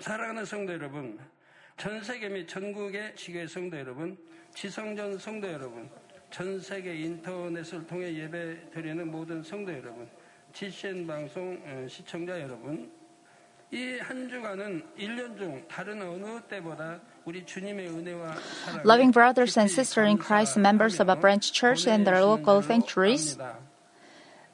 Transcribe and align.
사랑하는 0.00 0.44
성도 0.44 0.74
여러분, 0.74 1.18
전 1.78 2.02
세계 2.02 2.28
및 2.28 2.46
전국의 2.46 3.16
지교회 3.16 3.46
성도 3.46 3.78
여러분, 3.78 4.16
지성전 4.54 5.18
성도 5.18 5.50
여러분, 5.50 5.88
전 6.30 6.60
세계 6.60 6.94
인터넷을 6.96 7.86
통해 7.86 8.12
예배 8.14 8.70
드리는 8.72 9.10
모든 9.10 9.42
성도 9.42 9.72
여러분, 9.72 10.06
GCN 10.52 11.06
방송 11.06 11.58
어, 11.64 11.86
시청자 11.88 12.38
여러분, 12.38 12.92
이 13.72 13.98
한 13.98 14.28
주간은 14.28 14.84
1년 14.98 15.38
중 15.38 15.64
다른 15.66 16.00
어느 16.02 16.40
때보다 16.42 17.00
우리 17.24 17.44
주님의 17.44 17.88
은혜와 17.88 18.34
사랑 18.64 18.82
Loving 18.84 19.12
brothers 19.12 19.58
and 19.58 19.72
sisters 19.72 20.06
in 20.06 20.18
Christ, 20.18 20.60
members 20.60 21.00
of 21.00 21.10
a 21.10 21.16
branch 21.18 21.52
church 21.52 21.88
and 21.88 22.06
their 22.06 22.22
local 22.22 22.62
sanctuaries, 22.62 23.38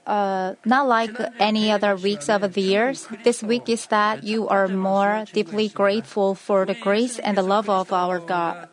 uh, 0.06 0.54
not 0.64 0.88
like 0.88 1.14
any 1.38 1.70
other 1.70 1.96
weeks 1.96 2.28
of 2.28 2.42
the 2.52 2.60
years, 2.60 3.06
this 3.24 3.42
week 3.42 3.68
is 3.68 3.86
that 3.86 4.24
you 4.24 4.48
are 4.48 4.68
more 4.68 5.24
deeply 5.32 5.68
grateful 5.68 6.34
for 6.34 6.66
the 6.66 6.74
grace 6.74 7.18
and 7.18 7.36
the 7.36 7.43
love 7.43 7.68
of 7.68 7.93
our 7.93 8.18
God. 8.18 8.68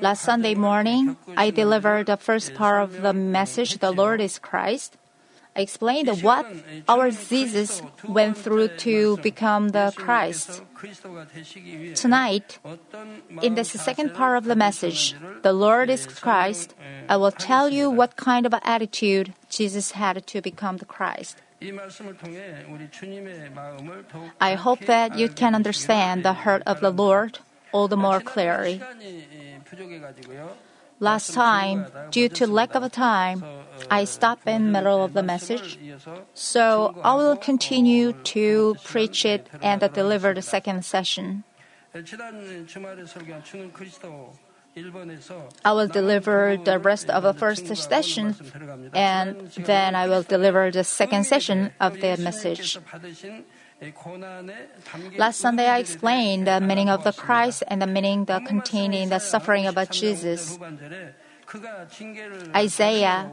Last 0.00 0.22
Sunday 0.22 0.54
morning, 0.54 1.16
I 1.36 1.50
delivered 1.50 2.06
the 2.06 2.16
first 2.16 2.54
part 2.54 2.82
of 2.82 3.02
the 3.02 3.12
message, 3.12 3.78
The 3.78 3.90
Lord 3.90 4.20
is 4.20 4.38
Christ 4.38 4.96
explained 5.56 6.08
what 6.22 6.46
our 6.88 7.10
Jesus 7.10 7.82
went 8.06 8.36
through 8.36 8.68
to 8.86 9.16
become 9.18 9.70
the 9.70 9.92
Christ. 9.96 10.62
Tonight, 11.94 12.58
in 13.42 13.54
the 13.54 13.64
second 13.64 14.14
part 14.14 14.36
of 14.38 14.44
the 14.44 14.56
message, 14.56 15.14
The 15.42 15.52
Lord 15.52 15.90
is 15.90 16.06
Christ, 16.06 16.74
I 17.08 17.16
will 17.16 17.32
tell 17.32 17.68
you 17.68 17.90
what 17.90 18.16
kind 18.16 18.46
of 18.46 18.54
attitude 18.62 19.32
Jesus 19.48 19.92
had 19.92 20.26
to 20.26 20.40
become 20.40 20.76
the 20.78 20.84
Christ. 20.84 21.36
I 24.40 24.54
hope 24.54 24.80
that 24.86 25.18
you 25.18 25.28
can 25.28 25.54
understand 25.54 26.22
the 26.22 26.34
heart 26.44 26.62
of 26.66 26.80
the 26.80 26.90
Lord 26.90 27.38
all 27.72 27.88
the 27.88 27.96
more 27.96 28.20
clearly. 28.20 28.80
Last 30.98 31.34
time, 31.34 31.86
due 32.10 32.28
to 32.30 32.46
lack 32.46 32.74
of 32.74 32.90
time, 32.90 33.44
I 33.90 34.04
stopped 34.04 34.46
in 34.46 34.72
middle 34.72 35.04
of 35.04 35.12
the 35.12 35.22
message. 35.22 35.78
So 36.34 36.96
I 37.04 37.14
will 37.14 37.36
continue 37.36 38.12
to 38.34 38.76
preach 38.84 39.24
it 39.24 39.48
and 39.62 39.80
deliver 39.92 40.32
the 40.32 40.42
second 40.42 40.84
session. 40.84 41.44
I 45.64 45.72
will 45.72 45.88
deliver 45.88 46.56
the 46.62 46.78
rest 46.78 47.08
of 47.08 47.22
the 47.22 47.32
first 47.32 47.66
session 47.76 48.36
and 48.92 49.48
then 49.56 49.94
I 49.94 50.06
will 50.06 50.22
deliver 50.22 50.70
the 50.70 50.84
second 50.84 51.24
session 51.24 51.72
of 51.80 52.00
the 52.00 52.16
message. 52.18 52.78
Last 55.18 55.38
Sunday, 55.38 55.66
I 55.66 55.78
explained 55.78 56.46
the 56.46 56.60
meaning 56.60 56.88
of 56.88 57.04
the 57.04 57.12
Christ 57.12 57.62
and 57.68 57.82
the 57.82 57.86
meaning 57.86 58.24
that 58.24 58.46
contained 58.46 58.94
in 58.94 59.10
the 59.10 59.18
suffering 59.18 59.66
about 59.66 59.90
Jesus. 59.90 60.58
Isaiah 62.56 63.30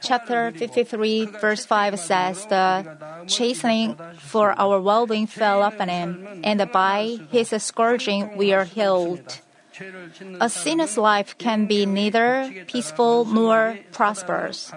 chapter 0.00 0.50
53, 0.50 1.26
verse 1.26 1.64
5 1.66 1.98
says, 1.98 2.46
The 2.46 3.24
chastening 3.26 3.96
for 4.18 4.58
our 4.58 4.80
well 4.80 5.06
being 5.06 5.26
fell 5.26 5.62
upon 5.62 5.88
him, 5.88 6.40
and 6.42 6.72
by 6.72 7.18
his 7.30 7.50
scourging 7.62 8.36
we 8.36 8.52
are 8.52 8.64
healed. 8.64 9.40
A 10.40 10.48
sinner's 10.48 10.98
life 10.98 11.36
can 11.38 11.66
be 11.66 11.86
neither 11.86 12.50
peaceful 12.66 13.24
nor 13.24 13.78
prosperous. 13.92 14.72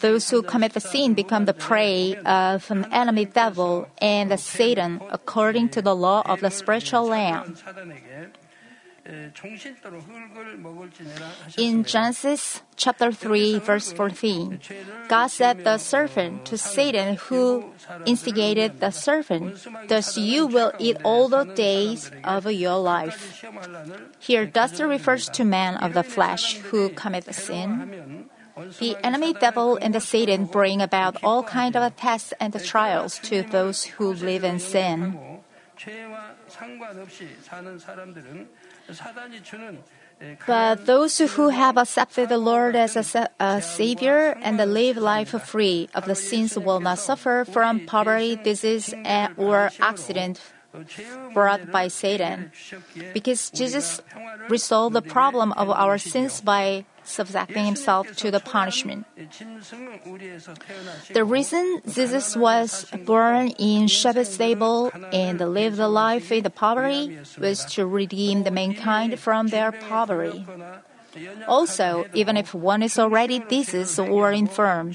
Those 0.00 0.30
who 0.30 0.42
commit 0.42 0.72
the 0.72 0.80
sin 0.80 1.14
become 1.14 1.44
the 1.44 1.54
prey 1.54 2.16
of 2.24 2.70
an 2.70 2.86
enemy 2.92 3.26
devil 3.26 3.88
and 3.98 4.38
Satan 4.38 5.00
according 5.10 5.70
to 5.70 5.82
the 5.82 5.94
law 5.94 6.22
of 6.24 6.40
the 6.40 6.50
spiritual 6.50 7.08
lamb. 7.08 7.56
In 11.56 11.84
Genesis 11.84 12.62
chapter 12.76 13.10
3, 13.10 13.58
verse 13.58 13.92
14, 13.92 14.60
God 15.08 15.26
said 15.28 15.64
the 15.64 15.78
serpent 15.78 16.44
to 16.46 16.58
Satan 16.58 17.16
who 17.16 17.72
instigated 18.06 18.78
the 18.80 18.90
serpent, 18.90 19.66
Thus 19.88 20.16
you 20.16 20.46
will 20.46 20.72
eat 20.78 20.98
all 21.02 21.28
the 21.28 21.44
days 21.44 22.10
of 22.22 22.50
your 22.52 22.78
life. 22.78 23.42
Here, 24.18 24.46
dust 24.46 24.80
refers 24.80 25.28
to 25.30 25.44
man 25.44 25.76
of 25.76 25.94
the 25.94 26.04
flesh 26.04 26.58
who 26.70 26.90
commits 26.90 27.36
sin. 27.36 28.28
The 28.78 28.96
enemy 29.02 29.32
devil 29.32 29.78
and 29.80 29.94
the 29.94 30.00
Satan 30.00 30.46
bring 30.46 30.82
about 30.82 31.22
all 31.22 31.42
kinds 31.42 31.76
of 31.76 31.96
tests 31.96 32.32
and 32.40 32.52
trials 32.64 33.18
to 33.24 33.42
those 33.42 33.84
who 33.84 34.12
live 34.12 34.44
in 34.44 34.58
sin. 34.58 35.18
But 40.46 40.86
those 40.86 41.18
who 41.18 41.48
have 41.48 41.78
accepted 41.78 42.28
the 42.28 42.38
Lord 42.38 42.76
as 42.76 42.96
a, 42.96 43.30
a 43.40 43.62
Savior 43.62 44.36
and 44.42 44.58
live 44.58 44.96
life 44.98 45.30
free 45.42 45.88
of 45.94 46.04
the 46.04 46.14
sins 46.14 46.58
will 46.58 46.80
not 46.80 46.98
suffer 46.98 47.46
from 47.50 47.86
poverty, 47.86 48.36
disease, 48.36 48.92
or 49.38 49.70
accident 49.80 50.40
brought 51.34 51.70
by 51.70 51.88
Satan. 51.88 52.52
Because 53.12 53.50
Jesus 53.50 54.00
resolved 54.48 54.94
the 54.94 55.02
problem 55.02 55.52
of 55.52 55.70
our 55.70 55.98
sins 55.98 56.40
by 56.40 56.84
subjecting 57.04 57.64
himself 57.64 58.14
to 58.16 58.30
the 58.30 58.40
punishment. 58.40 59.06
The 61.12 61.24
reason 61.24 61.82
Jesus 61.88 62.36
was 62.36 62.86
born 63.04 63.48
in 63.58 63.88
Shepherd's 63.88 64.30
stable 64.30 64.92
and 65.12 65.40
lived 65.40 65.78
a 65.78 65.88
life 65.88 66.30
in 66.30 66.44
the 66.44 66.50
poverty 66.50 67.18
was 67.38 67.64
to 67.74 67.86
redeem 67.86 68.44
the 68.44 68.50
mankind 68.50 69.18
from 69.18 69.48
their 69.48 69.72
poverty. 69.72 70.46
Also, 71.48 72.06
even 72.14 72.36
if 72.36 72.54
one 72.54 72.82
is 72.82 72.98
already 72.98 73.40
diseased 73.40 73.98
or 73.98 74.30
infirm 74.30 74.94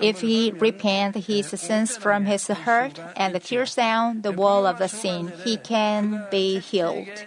if 0.00 0.20
he 0.20 0.50
repent 0.52 1.16
his 1.16 1.48
sins 1.48 1.96
from 1.96 2.24
his 2.24 2.48
heart 2.48 2.98
and 3.16 3.40
tears 3.42 3.74
down 3.74 4.22
the 4.22 4.32
wall 4.32 4.66
of 4.66 4.78
the 4.78 4.88
sin, 4.88 5.32
he 5.44 5.56
can 5.56 6.26
be 6.30 6.58
healed. 6.58 7.26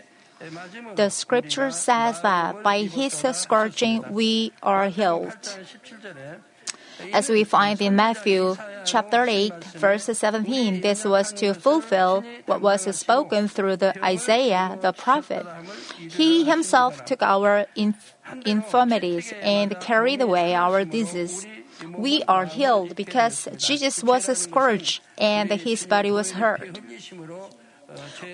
The 0.96 1.10
scripture 1.10 1.72
says 1.72 2.22
that 2.22 2.64
by 2.64 2.84
his 2.84 3.14
scourging 3.14 4.04
we 4.12 4.52
are 4.62 4.90
healed. 4.90 5.38
As 7.12 7.30
we 7.30 7.44
find 7.44 7.82
in 7.82 7.96
Matthew 7.96 8.56
chapter 8.86 9.26
8, 9.28 9.64
verse 9.76 10.06
17, 10.06 10.82
this 10.82 11.04
was 11.04 11.34
to 11.34 11.54
fulfill 11.54 12.24
what 12.46 12.62
was 12.62 12.84
spoken 12.96 13.48
through 13.48 13.78
the 13.78 13.94
Isaiah 14.04 14.78
the 14.82 14.94
prophet. 14.94 15.46
He 15.98 16.46
himself 16.46 17.04
took 17.06 17.22
our 17.22 17.66
inf- 17.76 18.16
infirmities 18.46 19.34
and 19.42 19.80
carried 19.80 20.22
away 20.22 20.56
our 20.56 20.86
disease. 20.86 21.46
We 21.98 22.24
are 22.28 22.46
healed 22.46 22.96
because 22.96 23.48
Jesus 23.58 24.04
was 24.04 24.26
scourged 24.38 25.02
and 25.18 25.52
his 25.52 25.86
body 25.86 26.12
was 26.12 26.32
hurt. 26.32 26.80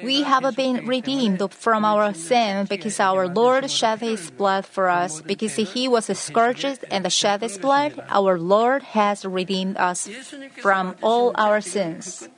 We 0.04 0.24
have 0.24 0.56
been 0.56 0.88
redeemed 0.88 1.54
from 1.54 1.84
our 1.84 2.14
sin 2.14 2.66
because 2.70 3.00
our 3.00 3.28
Lord 3.28 3.70
shed 3.70 4.00
his 4.00 4.32
blood 4.32 4.66
for 4.66 4.90
us. 4.90 5.22
Because 5.22 5.56
he 5.56 5.88
was 5.88 6.06
scourged 6.18 6.86
and 6.90 7.12
shed 7.12 7.42
his 7.42 7.58
blood, 7.58 8.02
our 8.10 8.40
Lord 8.40 8.84
has 8.84 9.26
redeemed 9.26 9.78
us 9.78 10.08
from 10.62 10.96
all 11.02 11.34
our 11.36 11.62
sins. 11.62 12.30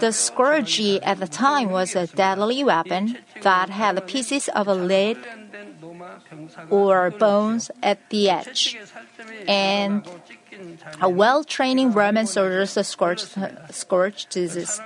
The 0.00 0.12
scourge 0.12 0.80
at 0.80 1.18
the 1.18 1.28
time 1.28 1.70
was 1.70 1.94
a 1.94 2.06
deadly 2.06 2.64
weapon 2.64 3.18
that 3.42 3.70
had 3.70 4.06
pieces 4.06 4.48
of 4.48 4.66
lead 4.68 5.18
or 6.70 7.10
bones 7.10 7.70
at 7.82 7.98
the 8.10 8.30
edge. 8.30 8.76
And 9.48 10.06
a 11.00 11.08
well-trained 11.08 11.94
Roman 11.94 12.26
soldier 12.26 12.66
scorched, 12.66 13.36
scourged 13.70 14.30
Jesus. 14.30 14.80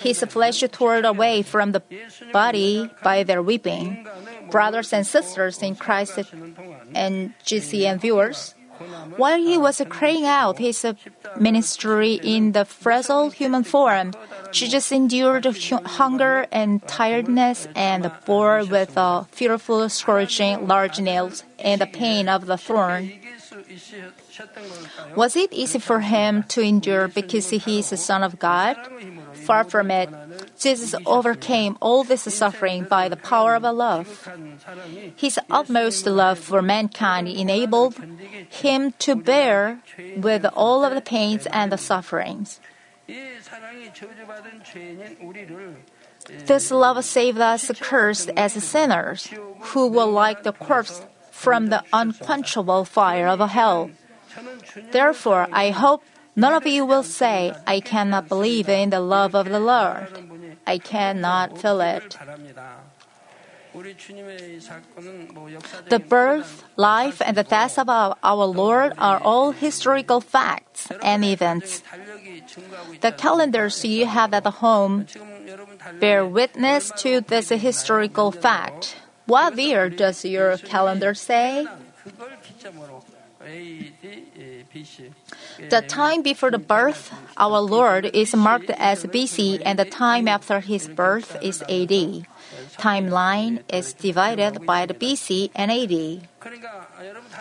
His 0.00 0.20
flesh 0.24 0.64
tore 0.72 1.00
away 1.00 1.42
from 1.42 1.72
the 1.72 1.82
body 2.32 2.90
by 3.02 3.22
their 3.22 3.42
weeping. 3.42 4.06
Brothers 4.50 4.92
and 4.92 5.06
sisters 5.06 5.62
in 5.62 5.76
Christ 5.76 6.18
and 6.94 7.32
GCN 7.44 8.00
viewers, 8.00 8.54
while 9.16 9.38
he 9.38 9.56
was 9.56 9.80
carrying 9.90 10.26
out 10.26 10.58
his 10.58 10.84
ministry 11.38 12.14
in 12.22 12.52
the 12.52 12.64
frazzled 12.64 13.34
human 13.34 13.64
form, 13.64 14.12
Jesus 14.52 14.92
endured 14.92 15.46
hunger 15.46 16.46
and 16.52 16.86
tiredness 16.86 17.68
and 17.74 18.10
bore 18.24 18.64
with 18.64 18.96
a 18.96 19.26
fearful 19.30 19.88
scourging 19.88 20.66
large 20.66 21.00
nails 21.00 21.44
and 21.58 21.80
the 21.80 21.86
pain 21.86 22.28
of 22.28 22.46
the 22.46 22.56
thorn. 22.56 23.12
Was 25.14 25.36
it 25.36 25.52
easy 25.52 25.78
for 25.78 26.00
him 26.00 26.42
to 26.48 26.60
endure 26.60 27.08
because 27.08 27.50
he 27.50 27.78
is 27.78 27.90
the 27.90 27.96
Son 27.96 28.22
of 28.22 28.38
God? 28.38 28.76
far 29.44 29.64
from 29.64 29.90
it. 29.90 30.08
Jesus 30.58 30.94
overcame 31.06 31.76
all 31.80 32.04
this 32.04 32.22
suffering 32.22 32.84
by 32.84 33.08
the 33.08 33.16
power 33.16 33.54
of 33.54 33.62
love. 33.62 34.28
His 35.16 35.38
utmost 35.50 36.06
love 36.06 36.38
for 36.38 36.62
mankind 36.62 37.28
enabled 37.28 37.96
him 38.48 38.92
to 39.00 39.14
bear 39.14 39.80
with 40.16 40.44
all 40.54 40.84
of 40.84 40.94
the 40.94 41.00
pains 41.00 41.46
and 41.46 41.70
the 41.70 41.78
sufferings. 41.78 42.60
This 46.46 46.70
love 46.70 47.04
saved 47.04 47.38
us 47.38 47.70
cursed 47.80 48.30
as 48.36 48.52
sinners, 48.64 49.28
who 49.72 49.88
were 49.88 50.08
like 50.08 50.42
the 50.42 50.52
corpse 50.52 51.04
from 51.30 51.66
the 51.66 51.84
unquenchable 51.92 52.84
fire 52.86 53.28
of 53.28 53.40
hell. 53.50 53.90
Therefore, 54.90 55.46
I 55.52 55.70
hope 55.70 56.02
None 56.36 56.52
of 56.52 56.66
you 56.66 56.84
will 56.84 57.02
say, 57.02 57.54
I 57.66 57.80
cannot 57.80 58.28
believe 58.28 58.68
in 58.68 58.90
the 58.90 59.00
love 59.00 59.34
of 59.34 59.48
the 59.48 59.60
Lord. 59.60 60.08
I 60.66 60.78
cannot 60.78 61.58
feel 61.58 61.80
it. 61.80 62.16
The 65.88 65.98
birth, 65.98 66.64
life, 66.76 67.20
and 67.24 67.36
the 67.36 67.42
death 67.42 67.78
of 67.78 67.88
our, 67.88 68.16
our 68.22 68.44
Lord 68.46 68.92
are 68.98 69.18
all 69.18 69.50
historical 69.50 70.20
facts 70.20 70.88
and 71.02 71.24
events. 71.24 71.82
The 73.00 73.10
calendars 73.10 73.84
you 73.84 74.06
have 74.06 74.32
at 74.32 74.46
home 74.46 75.06
bear 75.98 76.24
witness 76.24 76.92
to 76.98 77.20
this 77.20 77.48
historical 77.48 78.30
fact. 78.30 78.96
What 79.26 79.58
year 79.58 79.90
does 79.90 80.24
your 80.24 80.56
calendar 80.58 81.14
say? 81.14 81.66
The 85.70 85.82
time 85.86 86.22
before 86.22 86.50
the 86.50 86.58
birth, 86.58 87.12
our 87.36 87.60
Lord 87.60 88.06
is 88.06 88.34
marked 88.34 88.70
as 88.70 89.04
BC, 89.04 89.62
and 89.64 89.78
the 89.78 89.84
time 89.84 90.28
after 90.28 90.60
his 90.60 90.88
birth 90.88 91.36
is 91.42 91.62
AD. 91.62 92.26
Timeline 92.78 93.62
is 93.68 93.92
divided 93.92 94.64
by 94.66 94.86
the 94.86 94.94
BC 94.94 95.50
and 95.54 95.70
AD. 95.70 96.28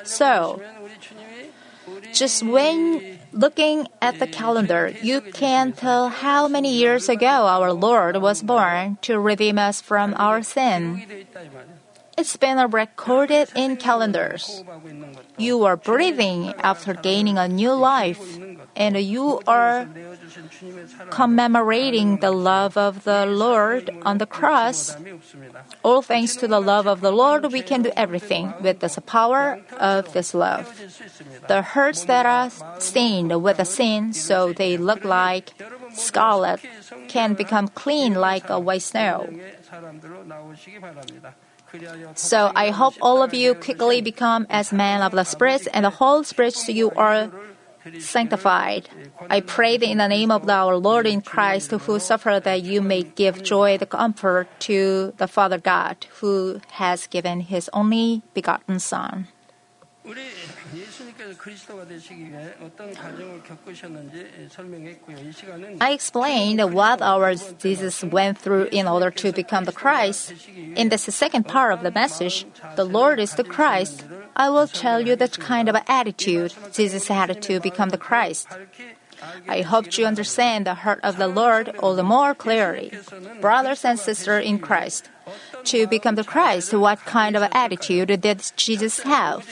So, 0.03 0.61
just 2.13 2.44
when 2.44 3.19
looking 3.31 3.88
at 4.01 4.19
the 4.19 4.27
calendar, 4.27 4.94
you 5.01 5.21
can 5.21 5.73
tell 5.73 6.09
how 6.09 6.47
many 6.47 6.73
years 6.73 7.09
ago 7.09 7.47
our 7.47 7.73
Lord 7.73 8.17
was 8.17 8.41
born 8.41 8.97
to 9.01 9.19
redeem 9.19 9.57
us 9.57 9.81
from 9.81 10.13
our 10.17 10.44
sin. 10.44 11.03
It's 12.15 12.38
been 12.38 12.57
recorded 12.69 13.50
in 13.56 13.77
calendars. 13.77 14.63
You 15.38 15.63
are 15.65 15.75
breathing 15.75 16.54
after 16.60 16.94
gaining 16.94 17.38
a 17.38 17.48
new 17.48 17.74
life, 17.74 18.21
and 18.75 18.98
you 19.01 19.42
are 19.48 19.88
commemorating 21.10 22.18
the 22.18 22.31
love 22.31 22.77
of 22.77 23.04
the 23.04 23.25
Lord 23.25 23.89
on 24.04 24.19
the 24.19 24.25
cross. 24.25 24.95
All 25.81 26.01
thanks 26.01 26.36
to 26.38 26.48
the 26.48 26.60
love 26.62 26.86
of 26.88 27.01
the 27.01 27.12
Lord, 27.12 27.51
we 27.51 27.62
can 27.62 27.81
do 27.81 27.92
everything 27.98 28.54
with 28.62 28.80
the 28.80 28.89
power 29.01 29.60
of 29.80 30.13
this 30.13 30.33
love. 30.33 30.69
The 31.48 31.62
hearts 31.62 32.06
that 32.06 32.25
are 32.25 32.50
stained 32.80 33.42
with 33.42 33.57
the 33.57 33.65
sin, 33.65 34.13
so 34.13 34.54
they 34.54 34.77
look 34.77 35.04
like 35.04 35.54
scarlet, 35.94 36.62
can 37.07 37.33
become 37.33 37.68
clean 37.69 38.13
like 38.13 38.50
a 38.50 38.60
white 38.60 38.83
snow. 38.83 39.30
So 42.15 42.51
I 42.55 42.69
hope 42.69 42.93
all 43.01 43.23
of 43.23 43.33
you 43.33 43.55
quickly 43.55 44.01
become 44.01 44.45
as 44.49 44.71
men 44.71 45.01
of 45.01 45.11
the 45.11 45.23
spirit, 45.23 45.67
and 45.73 45.85
the 45.85 45.89
whole 45.89 46.23
spirits 46.23 46.67
you 46.69 46.91
are 46.91 47.31
sanctified. 47.99 48.89
I 49.29 49.41
pray 49.41 49.75
in 49.75 49.97
the 49.97 50.07
name 50.07 50.31
of 50.31 50.47
our 50.47 50.77
Lord 50.77 51.05
in 51.07 51.21
Christ 51.21 51.71
who 51.71 51.99
suffered 51.99 52.43
that 52.43 52.63
you 52.63 52.81
may 52.81 53.03
give 53.03 53.43
joy 53.43 53.77
and 53.77 53.89
comfort 53.89 54.47
to 54.61 55.13
the 55.17 55.27
Father 55.27 55.57
God 55.57 56.05
who 56.21 56.61
has 56.73 57.07
given 57.07 57.41
his 57.41 57.69
only 57.73 58.21
begotten 58.33 58.79
Son. 58.79 59.27
I 65.79 65.91
explained 65.91 66.73
what 66.73 67.01
our 67.01 67.35
Jesus 67.35 68.03
went 68.03 68.37
through 68.37 68.67
in 68.71 68.87
order 68.87 69.11
to 69.11 69.31
become 69.31 69.63
the 69.65 69.71
Christ. 69.71 70.33
In 70.75 70.89
this 70.89 71.03
second 71.03 71.43
part 71.47 71.73
of 71.73 71.83
the 71.83 71.91
message, 71.91 72.45
the 72.75 72.83
Lord 72.83 73.19
is 73.19 73.35
the 73.35 73.43
Christ. 73.43 74.05
I 74.35 74.49
will 74.49 74.67
tell 74.67 74.99
you 74.99 75.15
the 75.15 75.29
kind 75.29 75.69
of 75.69 75.77
attitude 75.87 76.53
Jesus 76.71 77.07
had 77.07 77.41
to 77.41 77.59
become 77.59 77.89
the 77.89 77.97
Christ. 77.97 78.47
I 79.47 79.61
hope 79.61 79.97
you 79.97 80.05
understand 80.05 80.65
the 80.65 80.73
heart 80.73 80.99
of 81.03 81.17
the 81.17 81.27
Lord 81.27 81.69
all 81.79 81.95
the 81.95 82.03
more 82.03 82.35
clearly. 82.35 82.91
Brothers 83.39 83.85
and 83.85 83.97
sisters 83.97 84.45
in 84.45 84.59
Christ, 84.59 85.09
to 85.65 85.87
become 85.87 86.15
the 86.15 86.23
Christ, 86.23 86.73
what 86.73 86.99
kind 87.05 87.35
of 87.35 87.43
attitude 87.53 88.19
did 88.19 88.51
Jesus 88.57 88.99
have? 89.01 89.47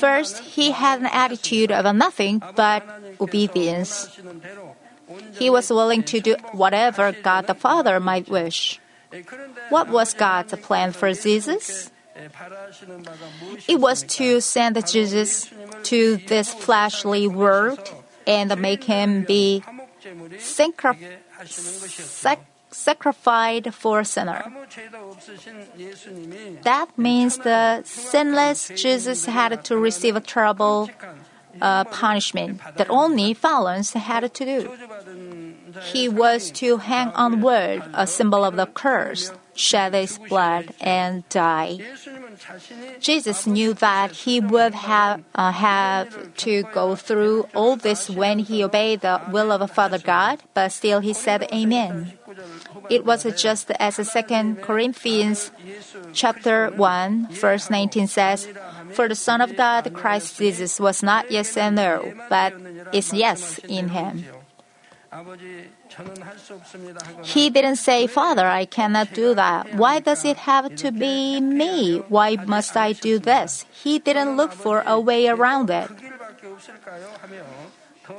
First, 0.00 0.40
he 0.56 0.72
had 0.72 1.00
an 1.00 1.12
attitude 1.12 1.70
of 1.70 1.84
nothing 1.94 2.42
but 2.56 2.82
obedience. 3.20 4.08
He 5.36 5.50
was 5.50 5.68
willing 5.68 6.02
to 6.04 6.20
do 6.20 6.36
whatever 6.52 7.12
God 7.12 7.46
the 7.46 7.54
Father 7.54 8.00
might 8.00 8.28
wish. 8.28 8.80
What 9.68 9.88
was 9.88 10.14
God's 10.14 10.54
plan 10.64 10.92
for 10.92 11.12
Jesus? 11.12 11.90
It 13.68 13.80
was 13.80 14.02
to 14.16 14.40
send 14.40 14.80
Jesus 14.86 15.50
to 15.84 16.16
this 16.16 16.54
fleshly 16.54 17.28
world 17.28 17.78
and 18.26 18.56
make 18.60 18.84
him 18.84 19.24
be 19.24 19.62
sacrificed 20.38 21.10
sacrificed 22.70 23.72
for 23.72 24.00
a 24.00 24.04
sinner. 24.04 24.44
That 26.62 26.88
means 26.96 27.38
the 27.38 27.82
sinless 27.84 28.70
Jesus 28.76 29.26
had 29.26 29.64
to 29.64 29.76
receive 29.76 30.16
a 30.16 30.20
terrible 30.20 30.90
uh, 31.60 31.84
punishment 31.84 32.60
that 32.76 32.88
only 32.90 33.34
felons 33.34 33.92
had 33.92 34.32
to 34.32 34.44
do. 34.44 34.70
He 35.92 36.08
was 36.08 36.50
to 36.52 36.78
hang 36.78 37.08
on 37.08 37.40
wood, 37.40 37.82
a 37.94 38.06
symbol 38.06 38.44
of 38.44 38.56
the 38.56 38.66
curse, 38.66 39.32
shed 39.54 39.94
his 39.94 40.18
blood, 40.18 40.74
and 40.80 41.28
die. 41.28 41.78
Jesus 43.00 43.46
knew 43.46 43.74
that 43.74 44.12
he 44.12 44.40
would 44.40 44.74
have, 44.74 45.22
uh, 45.34 45.52
have 45.52 46.34
to 46.44 46.62
go 46.72 46.96
through 46.96 47.48
all 47.54 47.76
this 47.76 48.08
when 48.10 48.40
he 48.40 48.64
obeyed 48.64 49.00
the 49.00 49.20
will 49.30 49.52
of 49.52 49.70
Father 49.70 49.98
God, 49.98 50.40
but 50.54 50.72
still 50.72 51.00
he 51.00 51.12
said 51.12 51.48
Amen. 51.52 52.14
It 52.88 53.04
was 53.04 53.24
just 53.40 53.70
as 53.72 53.96
2 53.96 54.56
Corinthians 54.62 55.50
chapter 56.12 56.70
1, 56.70 57.28
verse 57.30 57.70
19 57.70 58.06
says, 58.06 58.48
For 58.92 59.08
the 59.08 59.14
Son 59.14 59.40
of 59.40 59.56
God, 59.56 59.92
Christ 59.94 60.38
Jesus, 60.38 60.80
was 60.80 61.02
not 61.02 61.30
yes 61.30 61.56
and 61.56 61.76
no, 61.76 62.14
but 62.28 62.54
is 62.92 63.12
yes 63.12 63.58
in 63.68 63.88
him. 63.90 64.24
He 67.22 67.50
didn't 67.50 67.76
say, 67.76 68.06
Father, 68.06 68.46
I 68.46 68.64
cannot 68.64 69.12
do 69.12 69.34
that. 69.34 69.74
Why 69.74 70.00
does 70.00 70.24
it 70.24 70.38
have 70.48 70.74
to 70.76 70.92
be 70.92 71.40
me? 71.40 71.98
Why 72.08 72.36
must 72.36 72.76
I 72.76 72.92
do 72.92 73.18
this? 73.18 73.66
He 73.70 73.98
didn't 73.98 74.36
look 74.36 74.52
for 74.52 74.82
a 74.86 74.98
way 74.98 75.28
around 75.28 75.70
it. 75.70 75.90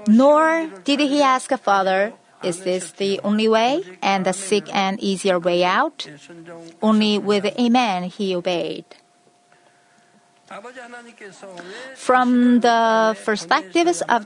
Nor 0.07 0.67
did 0.83 0.99
he 0.99 1.21
ask 1.21 1.51
a 1.51 1.57
Father, 1.57 2.13
is 2.43 2.63
this 2.63 2.91
the 2.93 3.19
only 3.23 3.47
way 3.47 3.83
and 4.01 4.25
the 4.25 4.33
sick 4.33 4.73
and 4.73 4.99
easier 4.99 5.39
way 5.39 5.63
out? 5.63 6.07
Only 6.81 7.17
with 7.17 7.45
Amen 7.59 8.03
he 8.03 8.35
obeyed. 8.35 8.85
From 11.95 12.59
the 12.59 13.17
perspectives 13.23 14.01
of 14.01 14.25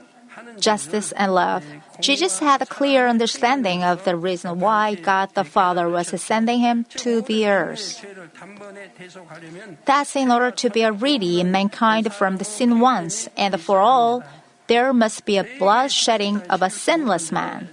justice, 0.60 1.12
and 1.14 1.34
love. 1.34 1.64
Jesus 2.00 2.40
had 2.40 2.62
a 2.62 2.66
clear 2.66 3.08
understanding 3.08 3.84
of 3.84 4.04
the 4.04 4.16
reason 4.16 4.60
why 4.60 4.96
God 4.96 5.34
the 5.34 5.44
Father 5.44 5.90
was 5.90 6.10
sending 6.22 6.60
him 6.60 6.86
to 7.02 7.22
the 7.22 7.48
earth. 7.48 8.06
That's 9.86 10.16
in 10.16 10.32
order 10.32 10.52
to 10.52 10.70
be 10.70 10.86
redeem 10.86 11.52
mankind 11.52 12.14
from 12.14 12.38
the 12.38 12.46
sin 12.46 12.80
once 12.80 13.30
and 13.38 13.60
for 13.60 13.80
all, 13.80 14.24
there 14.68 14.94
must 14.94 15.26
be 15.26 15.38
a 15.38 15.48
blood 15.60 15.92
shedding 15.92 16.42
of 16.50 16.62
a 16.62 16.70
sinless 16.70 17.32
man. 17.32 17.70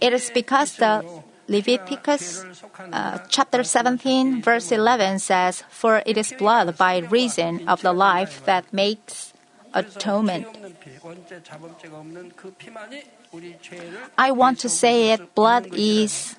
It 0.00 0.12
is 0.12 0.30
because 0.34 0.76
the 0.76 1.04
Leviticus 1.48 2.44
uh, 2.92 3.18
chapter 3.28 3.62
17, 3.62 4.42
verse 4.42 4.72
11 4.72 5.20
says, 5.20 5.62
For 5.70 6.02
it 6.04 6.18
is 6.18 6.34
blood 6.36 6.76
by 6.76 6.98
reason 6.98 7.68
of 7.68 7.82
the 7.82 7.92
life 7.92 8.44
that 8.46 8.72
makes 8.72 9.32
atonement. 9.76 10.48
I 14.16 14.30
want 14.32 14.58
to 14.60 14.68
say 14.68 15.12
it 15.12 15.34
blood 15.34 15.68
is 15.72 16.36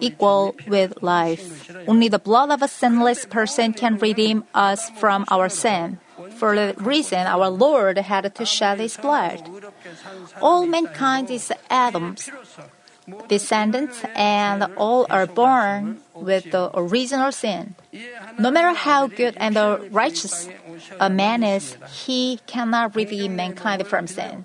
equal 0.00 0.54
with 0.66 1.02
life. 1.02 1.70
Only 1.86 2.08
the 2.08 2.18
blood 2.18 2.50
of 2.50 2.62
a 2.62 2.68
sinless 2.68 3.24
person 3.24 3.72
can 3.72 3.96
redeem 3.98 4.44
us 4.54 4.90
from 4.90 5.24
our 5.30 5.48
sin. 5.48 5.98
For 6.36 6.54
the 6.54 6.74
reason 6.76 7.26
our 7.26 7.48
Lord 7.48 7.96
had 7.96 8.34
to 8.34 8.44
shed 8.44 8.80
his 8.80 8.96
blood. 8.96 9.40
All 10.40 10.66
mankind 10.66 11.30
is 11.30 11.52
Adam's 11.70 12.28
descendants, 13.28 14.04
and 14.14 14.62
all 14.76 15.06
are 15.10 15.26
born 15.26 15.98
with 16.14 16.50
the 16.52 16.70
original 16.74 17.32
sin. 17.32 17.74
No 18.38 18.50
matter 18.50 18.72
how 18.76 19.08
good 19.08 19.34
and 19.38 19.56
righteous 19.90 20.48
a 20.98 21.10
man 21.10 21.42
is, 21.42 21.76
he 22.04 22.40
cannot 22.46 22.94
redeem 22.94 23.36
mankind 23.36 23.86
from 23.86 24.06
sin. 24.06 24.44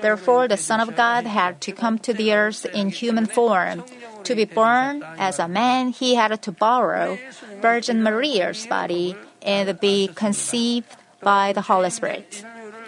Therefore, 0.00 0.48
the 0.48 0.56
Son 0.56 0.80
of 0.80 0.96
God 0.96 1.24
had 1.24 1.60
to 1.62 1.72
come 1.72 1.98
to 2.00 2.12
the 2.12 2.34
earth 2.34 2.66
in 2.66 2.88
human 2.90 3.26
form. 3.26 3.84
To 4.24 4.34
be 4.34 4.44
born 4.44 5.02
as 5.18 5.38
a 5.38 5.48
man, 5.48 5.88
he 5.88 6.14
had 6.14 6.30
to 6.42 6.52
borrow 6.52 7.18
Virgin 7.60 8.02
Maria's 8.02 8.66
body 8.66 9.16
and 9.42 9.78
be 9.80 10.08
conceived 10.14 10.88
by 11.20 11.52
the 11.52 11.62
Holy 11.62 11.90
Spirit. 11.90 12.44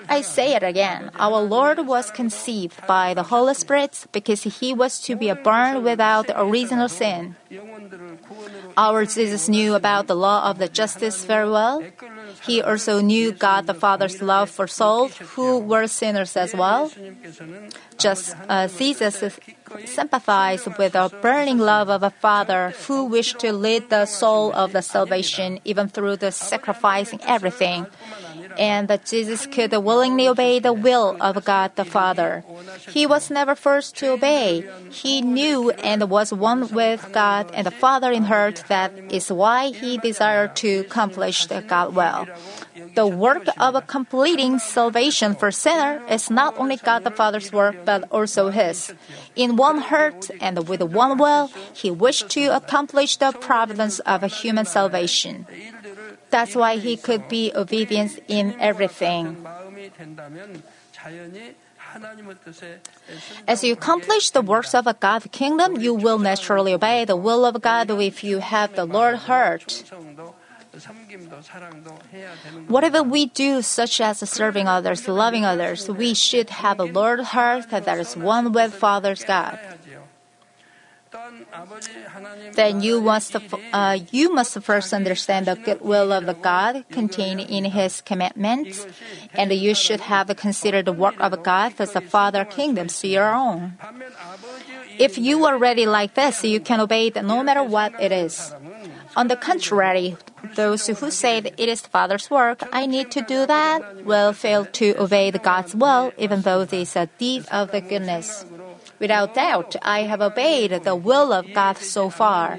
I 0.09 0.21
say 0.21 0.55
it 0.55 0.63
again. 0.63 1.11
Our 1.17 1.41
Lord 1.41 1.87
was 1.87 2.11
conceived 2.11 2.87
by 2.87 3.15
the 3.15 3.23
Holy 3.23 3.55
Spirit 3.55 4.07
because 4.13 4.43
he 4.43 4.75
was 4.75 5.01
to 5.03 5.17
be 5.17 5.33
born 5.33 5.83
without 5.83 6.31
original 6.35 6.89
sin. 6.89 7.37
Our 8.77 9.07
Jesus 9.07 9.49
knew 9.49 9.75
about 9.75 10.07
the 10.07 10.17
law 10.17 10.51
of 10.51 10.59
the 10.59 10.69
justice 10.69 11.25
very 11.25 11.49
well. 11.49 11.83
He 12.47 12.61
also 12.61 13.01
knew 13.01 13.33
God 13.33 13.67
the 13.67 13.75
Father's 13.75 14.21
love 14.21 14.51
for 14.51 14.67
souls 14.67 15.17
who 15.35 15.59
were 15.59 15.87
sinners 15.87 16.37
as 16.37 16.55
well. 16.55 16.93
Just 17.99 18.37
as 18.49 18.77
Jesus 18.77 19.23
sympathized 19.87 20.69
with 20.79 20.93
the 20.93 21.11
burning 21.23 21.59
love 21.59 21.89
of 21.89 22.03
a 22.03 22.11
father 22.11 22.75
who 22.87 23.07
wished 23.07 23.39
to 23.41 23.53
lead 23.53 23.89
the 23.89 24.07
soul 24.07 24.53
of 24.53 24.73
the 24.73 24.83
salvation 24.83 25.59
even 25.65 25.89
through 25.89 26.17
the 26.17 26.31
sacrificing 26.31 27.21
everything 27.27 27.87
and 28.59 28.89
that 28.89 29.07
Jesus 29.07 29.47
could 29.47 29.73
willingly 29.73 30.29
obey 30.29 30.59
the 30.59 30.73
will 30.73 31.17
of 31.21 31.45
God 31.45 31.77
the 31.77 31.85
Father. 31.85 32.45
He 32.89 33.07
was 33.07 33.31
never 33.31 33.55
forced 33.55 33.97
to 33.99 34.13
obey. 34.13 34.65
He 34.91 35.23
knew 35.23 35.71
and 35.71 36.11
was 36.11 36.33
one 36.33 36.69
with 36.69 37.11
God 37.13 37.51
and 37.55 37.67
the 37.67 37.71
Father 37.71 38.13
in 38.13 38.25
heart. 38.25 38.65
That 38.69 38.93
is 39.13 39.33
why 39.33 39.69
he 39.69 39.99
desired 39.99 40.57
to 40.57 40.87
accomplish 40.87 41.47
the 41.47 41.63
God 41.63 41.95
will. 41.95 42.27
The 42.95 43.07
work 43.07 43.47
of 43.59 43.87
completing 43.87 44.59
salvation 44.59 45.35
for 45.35 45.51
sinner 45.51 46.03
is 46.11 46.31
not 46.31 46.59
only 46.59 46.77
God 46.77 47.05
the 47.05 47.11
Father's 47.11 47.53
work, 47.53 47.85
but 47.85 48.05
also 48.11 48.51
his. 48.51 48.93
In 49.37 49.57
one 49.57 49.79
heart 49.79 50.31
and 50.41 50.69
with 50.69 50.83
one 50.83 51.19
will, 51.19 51.51
he 51.73 51.91
wished 51.91 52.29
to 52.31 52.55
accomplish 52.55 53.17
the 53.17 53.33
providence 53.33 53.99
of 54.01 54.23
human 54.23 54.67
salvation. 54.67 55.47
That's 56.35 56.59
why 56.59 56.83
he 56.83 56.99
could 56.99 57.31
be 57.31 57.55
obedient 57.55 58.19
in 58.27 58.59
everything. 58.59 59.39
As 63.47 63.63
you 63.63 63.73
accomplish 63.79 64.35
the 64.35 64.43
works 64.43 64.75
of 64.75 64.91
a 64.91 64.99
God's 64.99 65.31
kingdom, 65.31 65.79
you 65.79 65.95
will 65.95 66.19
naturally 66.19 66.75
obey 66.75 67.05
the 67.07 67.15
will 67.15 67.47
of 67.47 67.63
God 67.63 67.87
if 68.03 68.25
you 68.27 68.43
have 68.43 68.75
the 68.75 68.85
Lord 68.85 69.31
heart. 69.31 69.85
Whatever 72.67 73.07
we 73.07 73.27
do, 73.31 73.63
such 73.63 74.01
as 74.01 74.19
serving 74.29 74.67
others, 74.67 75.07
loving 75.07 75.45
others, 75.47 75.87
we 75.87 76.15
should 76.15 76.51
have 76.51 76.81
a 76.81 76.91
Lord 76.91 77.31
heart 77.31 77.71
that 77.71 77.87
is 77.87 78.17
one 78.19 78.51
with 78.51 78.75
Father's 78.75 79.23
God 79.23 79.55
then 82.55 82.83
you 82.83 83.01
must 83.01 83.37
uh, 83.73 83.99
you 84.11 84.33
must 84.33 84.59
first 84.61 84.93
understand 84.93 85.47
the 85.47 85.57
good 85.57 85.81
will 85.81 86.13
of 86.13 86.27
the 86.27 86.35
God 86.35 86.85
contained 86.91 87.41
in 87.41 87.65
His 87.67 88.01
commandments, 88.01 88.87
and 89.35 89.53
you 89.53 89.75
should 89.75 90.01
have 90.01 90.35
considered 90.37 90.87
the 90.87 90.93
work 90.93 91.17
of 91.21 91.43
God 91.43 91.75
as 91.79 91.93
the 91.93 92.01
Father 92.01 92.45
kingdoms 92.45 93.01
to 93.01 93.09
your 93.09 93.35
own. 93.35 93.75
If 94.99 95.19
you 95.19 95.45
are 95.47 95.59
ready 95.59 95.87
like 95.87 96.15
this, 96.15 96.45
you 96.45 96.61
can 96.61 96.81
obey 96.81 97.09
it 97.09 97.23
no 97.25 97.43
matter 97.43 97.63
what 97.63 97.95
it 98.01 98.13
is. 98.13 98.55
On 99.17 99.29
the 99.29 99.37
contrary, 99.37 100.17
those 100.55 100.87
who 100.87 101.11
say 101.11 101.39
it 101.39 101.69
is 101.69 101.83
the 101.83 101.89
Father's 101.89 102.31
work, 102.31 102.63
I 102.73 102.87
need 102.87 103.11
to 103.13 103.23
do 103.23 103.47
that, 103.47 104.05
will 104.05 104.33
fail 104.33 104.67
to 104.79 104.95
obey 104.99 105.31
the 105.31 105.39
God's 105.39 105.75
will, 105.75 106.13
even 106.19 106.43
though 106.43 106.63
it 106.63 106.73
is 106.73 106.97
a 106.97 107.09
deed 107.19 107.47
of 107.51 107.71
the 107.71 107.81
goodness. 107.81 108.45
Without 108.99 109.35
doubt, 109.35 109.77
I 109.83 110.03
have 110.03 110.21
obeyed 110.21 110.71
the 110.85 110.95
will 110.95 111.33
of 111.33 111.53
God 111.53 111.79
so 111.79 112.11
far. 112.11 112.59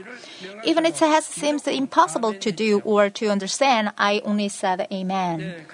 Even 0.63 0.85
if 0.85 1.01
it 1.01 1.07
has 1.07 1.25
seemed 1.25 1.67
impossible 1.67 2.33
to 2.33 2.51
do 2.51 2.81
or 2.83 3.09
to 3.09 3.29
understand, 3.29 3.91
I 3.97 4.21
only 4.25 4.49
said 4.49 4.87
Amen. 4.91 5.65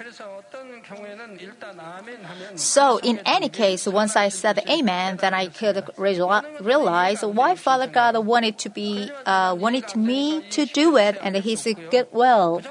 So, 2.55 2.97
in 2.97 3.19
any 3.25 3.49
case, 3.49 3.87
once 3.87 4.15
I 4.15 4.29
said 4.29 4.59
Amen, 4.69 5.17
then 5.17 5.33
I 5.33 5.47
could 5.47 5.89
realize 5.97 7.23
why 7.23 7.55
Father 7.55 7.87
God 7.87 8.17
wanted 8.25 8.57
to 8.59 8.69
be 8.69 9.09
uh, 9.25 9.55
wanted 9.57 9.95
me 9.95 10.41
to 10.51 10.65
do 10.65 10.97
it, 10.97 11.17
and 11.21 11.35
His 11.37 11.67
good 11.89 12.07
will. 12.11 12.61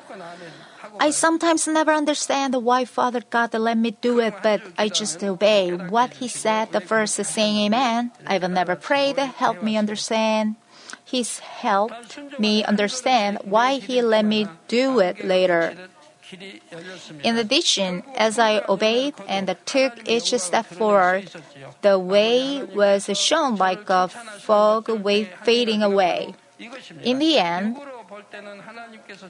I 1.01 1.11
sometimes 1.11 1.67
never 1.67 1.93
understand 1.93 2.55
why 2.55 2.85
Father 2.85 3.23
God 3.29 3.55
let 3.55 3.79
me 3.79 3.97
do 4.01 4.21
it, 4.21 4.35
but 4.43 4.61
I 4.77 4.89
just 4.91 5.25
obey 5.25 5.73
what 5.73 6.21
He 6.21 6.29
said 6.29 6.73
the 6.73 6.81
first 6.81 7.17
saying 7.17 7.57
Amen. 7.65 8.13
I've 8.27 8.45
never 8.51 8.77
prayed, 8.77 9.17
help 9.17 9.63
me 9.63 9.79
understand. 9.79 10.57
He's 11.03 11.39
helped 11.41 12.21
me 12.39 12.63
understand 12.65 13.39
why 13.45 13.81
He 13.81 14.03
let 14.03 14.27
me 14.27 14.47
do 14.69 15.01
it 15.01 15.25
later. 15.25 15.75
In 17.25 17.37
addition, 17.37 18.05
as 18.15 18.39
I 18.39 18.63
obeyed 18.69 19.15
and 19.27 19.57
took 19.65 20.07
each 20.07 20.37
step 20.39 20.67
forward, 20.67 21.31
the 21.83 21.99
way 21.99 22.63
was 22.63 23.11
shown 23.19 23.57
like 23.57 23.89
a 23.89 24.09
fog 24.09 24.87
fading 25.43 25.83
away. 25.83 26.35
In 27.03 27.19
the 27.19 27.39
end, 27.39 27.81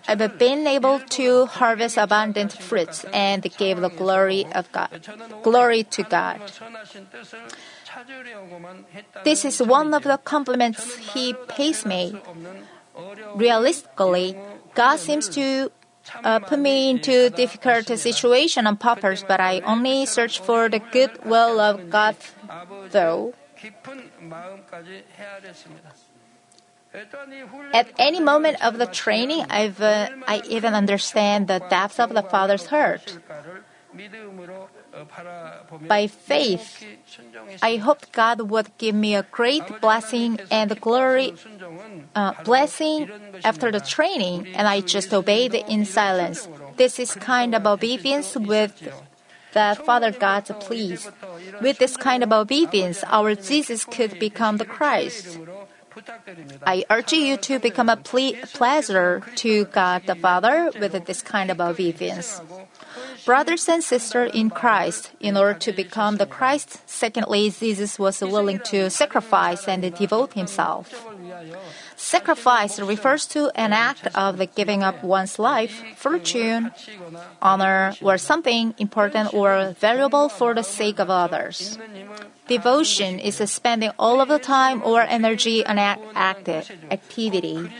I've 0.09 0.39
been 0.39 0.67
able 0.67 1.01
to 1.01 1.47
harvest 1.47 1.97
abundant 1.97 2.53
fruits 2.53 3.05
and 3.13 3.43
give 3.57 3.81
the 3.81 3.89
glory 3.89 4.47
of 4.53 4.71
God, 4.73 4.89
glory 5.43 5.85
to 5.85 6.03
God. 6.03 6.41
This 9.25 9.45
is 9.45 9.63
one 9.63 9.95
of 9.95 10.03
the 10.05 10.19
compliments 10.19 10.97
He 11.15 11.35
pays 11.49 11.85
me. 11.85 12.15
Realistically, 13.35 14.37
God 14.75 14.99
seems 14.99 15.29
to 15.31 15.71
uh, 16.25 16.39
put 16.41 16.59
me 16.59 16.91
into 16.91 17.31
difficult 17.31 17.87
situation 17.87 18.67
on 18.67 18.77
purpose, 18.77 19.25
but 19.27 19.41
I 19.41 19.61
only 19.61 20.07
search 20.07 20.41
for 20.41 20.69
the 20.69 20.79
good 20.79 21.25
will 21.25 21.61
of 21.61 21.91
God, 21.91 22.17
though. 22.91 23.35
At 27.73 27.93
any 27.99 28.21
moment 28.21 28.65
of 28.65 28.79
the 28.79 28.87
training, 28.87 29.47
I've, 29.49 29.81
uh, 29.81 30.09
I 30.27 30.43
even 30.49 30.75
understand 30.75 31.47
the 31.47 31.61
depth 31.71 32.01
of 32.01 32.15
the 32.15 32.23
Father's 32.23 32.67
heart. 32.67 33.19
By 35.87 36.07
faith, 36.07 36.85
I 37.63 37.77
hoped 37.77 38.13
God 38.13 38.51
would 38.51 38.77
give 38.79 38.95
me 38.95 39.15
a 39.15 39.23
great 39.23 39.81
blessing 39.81 40.39
and 40.51 40.81
glory, 40.81 41.35
uh, 42.15 42.35
blessing 42.45 43.11
after 43.45 43.71
the 43.71 43.81
training, 43.81 44.49
and 44.55 44.67
I 44.67 44.81
just 44.81 45.13
obeyed 45.15 45.55
in 45.55 45.85
silence. 45.85 46.49
This 46.77 46.99
is 46.99 47.15
kind 47.15 47.55
of 47.55 47.67
obedience 47.67 48.37
with 48.37 48.83
that 49.53 49.85
Father 49.85 50.13
God 50.13 50.47
pleased. 50.61 51.11
With 51.61 51.79
this 51.79 51.97
kind 51.97 52.23
of 52.23 52.33
obedience, 52.33 53.03
our 53.07 53.35
Jesus 53.35 53.85
could 53.85 54.19
become 54.19 54.59
the 54.59 54.65
Christ. 54.65 55.39
I 56.67 56.85
urge 56.91 57.13
you 57.13 57.37
to 57.37 57.59
become 57.59 57.89
a 57.89 57.97
ple- 57.97 58.35
pleasure 58.53 59.23
to 59.37 59.65
God 59.67 60.03
the 60.07 60.15
Father 60.15 60.71
with 60.79 61.05
this 61.07 61.23
kind 61.23 61.51
of 61.51 61.61
obedience. 61.61 62.41
Brothers 63.27 63.69
and 63.69 63.83
sisters 63.83 64.31
in 64.35 64.51
Christ, 64.51 65.13
in 65.21 65.37
order 65.37 65.59
to 65.59 65.73
become 65.73 66.17
the 66.17 66.27
Christ, 66.27 66.79
secondly, 66.89 67.51
Jesus 67.51 67.99
was 67.99 68.21
willing 68.21 68.61
to 68.71 68.91
sacrifice 68.91 69.69
and 69.69 69.83
devote 69.95 70.35
himself. 70.35 71.10
Sacrifice 72.11 72.81
refers 72.81 73.25
to 73.25 73.53
an 73.55 73.73
act 73.73 74.09
of 74.17 74.37
the 74.37 74.47
giving 74.47 74.83
up 74.83 74.99
one's 75.05 75.39
life, 75.39 75.79
fortune, 75.95 76.73
honor, 77.41 77.95
or 78.03 78.19
something 78.19 78.75
important 78.79 79.33
or 79.33 79.77
valuable 79.79 80.29
for 80.29 80.53
the 80.53 80.65
sake 80.65 80.99
of 80.99 81.09
others. 81.09 81.79
Devotion 82.49 83.21
is 83.21 83.39
spending 83.47 83.93
all 83.97 84.21
of 84.21 84.27
the 84.27 84.41
time 84.41 84.83
or 84.83 85.03
energy 85.03 85.65
on 85.65 85.79
active 85.79 86.67
activity. 86.91 87.71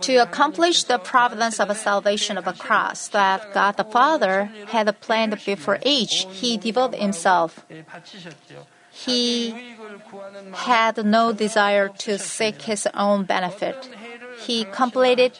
To 0.00 0.14
accomplish 0.16 0.82
the 0.90 0.98
providence 0.98 1.60
of 1.60 1.70
salvation 1.76 2.36
of 2.36 2.48
a 2.48 2.52
cross 2.52 3.06
that 3.14 3.54
God 3.54 3.76
the 3.76 3.86
Father 3.86 4.50
had 4.74 4.90
planned 5.00 5.38
before 5.46 5.78
age, 5.86 6.26
he 6.34 6.58
devoted 6.58 6.98
himself. 6.98 7.64
He 8.92 9.54
had 10.52 11.04
no 11.04 11.32
desire 11.32 11.88
to 11.88 12.18
seek 12.18 12.62
his 12.62 12.86
own 12.94 13.24
benefit. 13.24 13.88
He 14.44 14.64
completed 14.64 15.32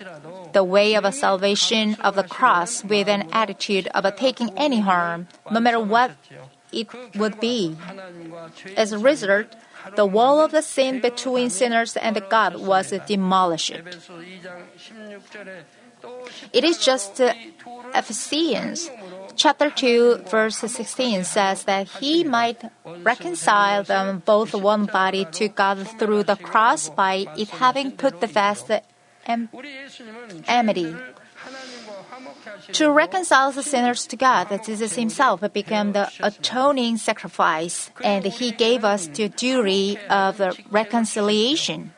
the 0.53 0.65
way 0.65 0.95
of 0.95 1.05
a 1.05 1.13
salvation 1.13 1.95
of 2.01 2.15
the 2.15 2.23
cross 2.23 2.83
with 2.85 3.09
an 3.09 3.29
attitude 3.33 3.89
of 3.89 4.05
taking 4.17 4.57
any 4.57 4.81
harm, 4.81 5.29
no 5.51 5.61
matter 5.61 5.81
what 5.81 6.13
it 6.73 6.89
would 7.17 7.41
be. 7.41 7.77
As 8.77 8.93
a 8.93 8.99
result, 8.99 9.55
the 9.97 10.07
wall 10.07 10.41
of 10.41 10.53
the 10.53 10.63
sin 10.63 11.01
between 11.01 11.51
sinners 11.51 11.97
and 11.97 12.21
God 12.31 12.57
was 12.57 12.93
demolished. 13.07 13.75
It 16.53 16.65
is 16.65 16.79
just 16.79 17.21
Ephesians 17.95 18.91
chapter 19.37 19.71
2 19.71 20.25
verse 20.31 20.59
16 20.59 21.25
says 21.25 21.65
that 21.65 21.89
he 22.01 22.25
might 22.25 22.71
reconcile 22.85 23.83
them 23.83 24.23
both 24.25 24.55
one 24.55 24.87
body 24.87 25.25
to 25.33 25.49
God 25.49 25.87
through 25.99 26.25
the 26.25 26.37
cross 26.37 26.89
by 26.89 27.27
it 27.37 27.49
having 27.51 27.93
put 27.93 28.21
the 28.21 28.29
fast 28.29 28.71
enmity. 29.27 30.95
To 32.73 32.91
reconcile 32.91 33.51
the 33.53 33.63
sinners 33.63 34.07
to 34.07 34.17
God, 34.17 34.49
Jesus 34.65 34.95
himself 34.95 35.43
became 35.53 35.93
the 35.93 36.11
atoning 36.21 36.97
sacrifice, 36.99 37.91
and 38.03 38.25
he 38.25 38.53
gave 38.53 38.85
us 38.85 39.09
the 39.09 39.29
duty 39.29 39.99
of 40.09 40.39
the 40.39 40.57
reconciliation. 40.71 41.93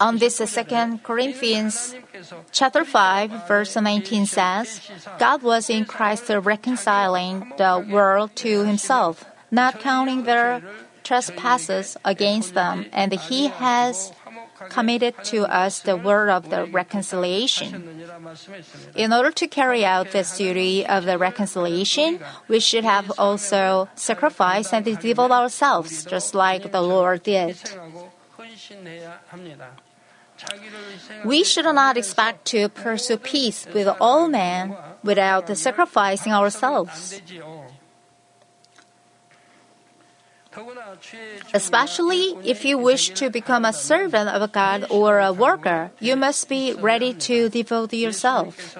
On 0.00 0.18
this, 0.18 0.36
Second 0.36 1.02
Corinthians 1.02 1.94
chapter 2.50 2.84
5, 2.84 3.48
verse 3.48 3.76
19 3.76 4.26
says, 4.26 4.80
God 5.18 5.42
was 5.42 5.70
in 5.70 5.84
Christ 5.84 6.28
reconciling 6.28 7.52
the 7.56 7.86
world 7.90 8.36
to 8.36 8.64
himself, 8.64 9.24
not 9.50 9.80
counting 9.80 10.24
their 10.24 10.62
trespasses 11.04 11.96
against 12.04 12.54
them, 12.54 12.86
and 12.92 13.12
he 13.12 13.48
has 13.48 14.12
committed 14.68 15.14
to 15.24 15.42
us 15.44 15.80
the 15.80 15.96
word 15.96 16.28
of 16.28 16.50
the 16.50 16.64
reconciliation. 16.66 18.06
In 18.94 19.12
order 19.12 19.30
to 19.32 19.48
carry 19.48 19.84
out 19.84 20.12
this 20.12 20.36
duty 20.36 20.86
of 20.86 21.04
the 21.04 21.18
reconciliation, 21.18 22.20
we 22.48 22.60
should 22.60 22.84
have 22.84 23.10
also 23.18 23.88
sacrificed 23.94 24.72
and 24.72 24.84
devote 24.84 25.30
ourselves, 25.30 26.04
just 26.04 26.34
like 26.34 26.70
the 26.70 26.82
Lord 26.82 27.22
did. 27.24 27.56
We 31.24 31.44
should 31.44 31.64
not 31.66 31.96
expect 31.96 32.46
to 32.46 32.68
pursue 32.68 33.18
peace 33.18 33.66
with 33.72 33.88
all 34.00 34.28
men 34.28 34.76
without 35.02 35.54
sacrificing 35.56 36.32
ourselves. 36.32 37.20
Especially 41.54 42.36
if 42.44 42.64
you 42.64 42.76
wish 42.76 43.10
to 43.10 43.30
become 43.30 43.64
a 43.64 43.72
servant 43.72 44.28
of 44.28 44.52
God 44.52 44.86
or 44.90 45.18
a 45.18 45.32
worker, 45.32 45.92
you 45.98 46.16
must 46.16 46.48
be 46.48 46.74
ready 46.74 47.14
to 47.14 47.48
devote 47.48 47.92
yourself. 47.92 48.76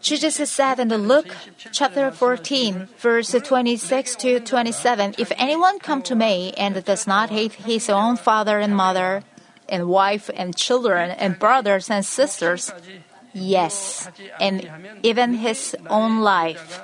Jesus 0.00 0.50
said 0.50 0.80
in 0.80 0.88
Luke 0.88 1.28
chapter 1.72 2.10
14, 2.10 2.88
verse 2.98 3.32
26 3.32 4.16
to 4.16 4.40
27, 4.40 5.14
If 5.18 5.32
anyone 5.36 5.78
come 5.78 6.02
to 6.02 6.14
me 6.14 6.52
and 6.56 6.82
does 6.84 7.06
not 7.06 7.30
hate 7.30 7.52
his 7.52 7.90
own 7.90 8.16
father 8.16 8.58
and 8.58 8.74
mother, 8.74 9.22
and 9.70 9.88
wife 9.88 10.28
and 10.34 10.56
children 10.56 11.10
and 11.12 11.38
brothers 11.38 11.88
and 11.88 12.04
sisters, 12.04 12.72
yes, 13.32 14.10
and 14.40 14.68
even 15.02 15.34
his 15.34 15.76
own 15.88 16.20
life, 16.20 16.82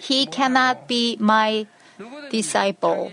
he 0.00 0.26
cannot 0.26 0.88
be 0.88 1.16
my 1.20 1.66
disciple. 2.30 3.12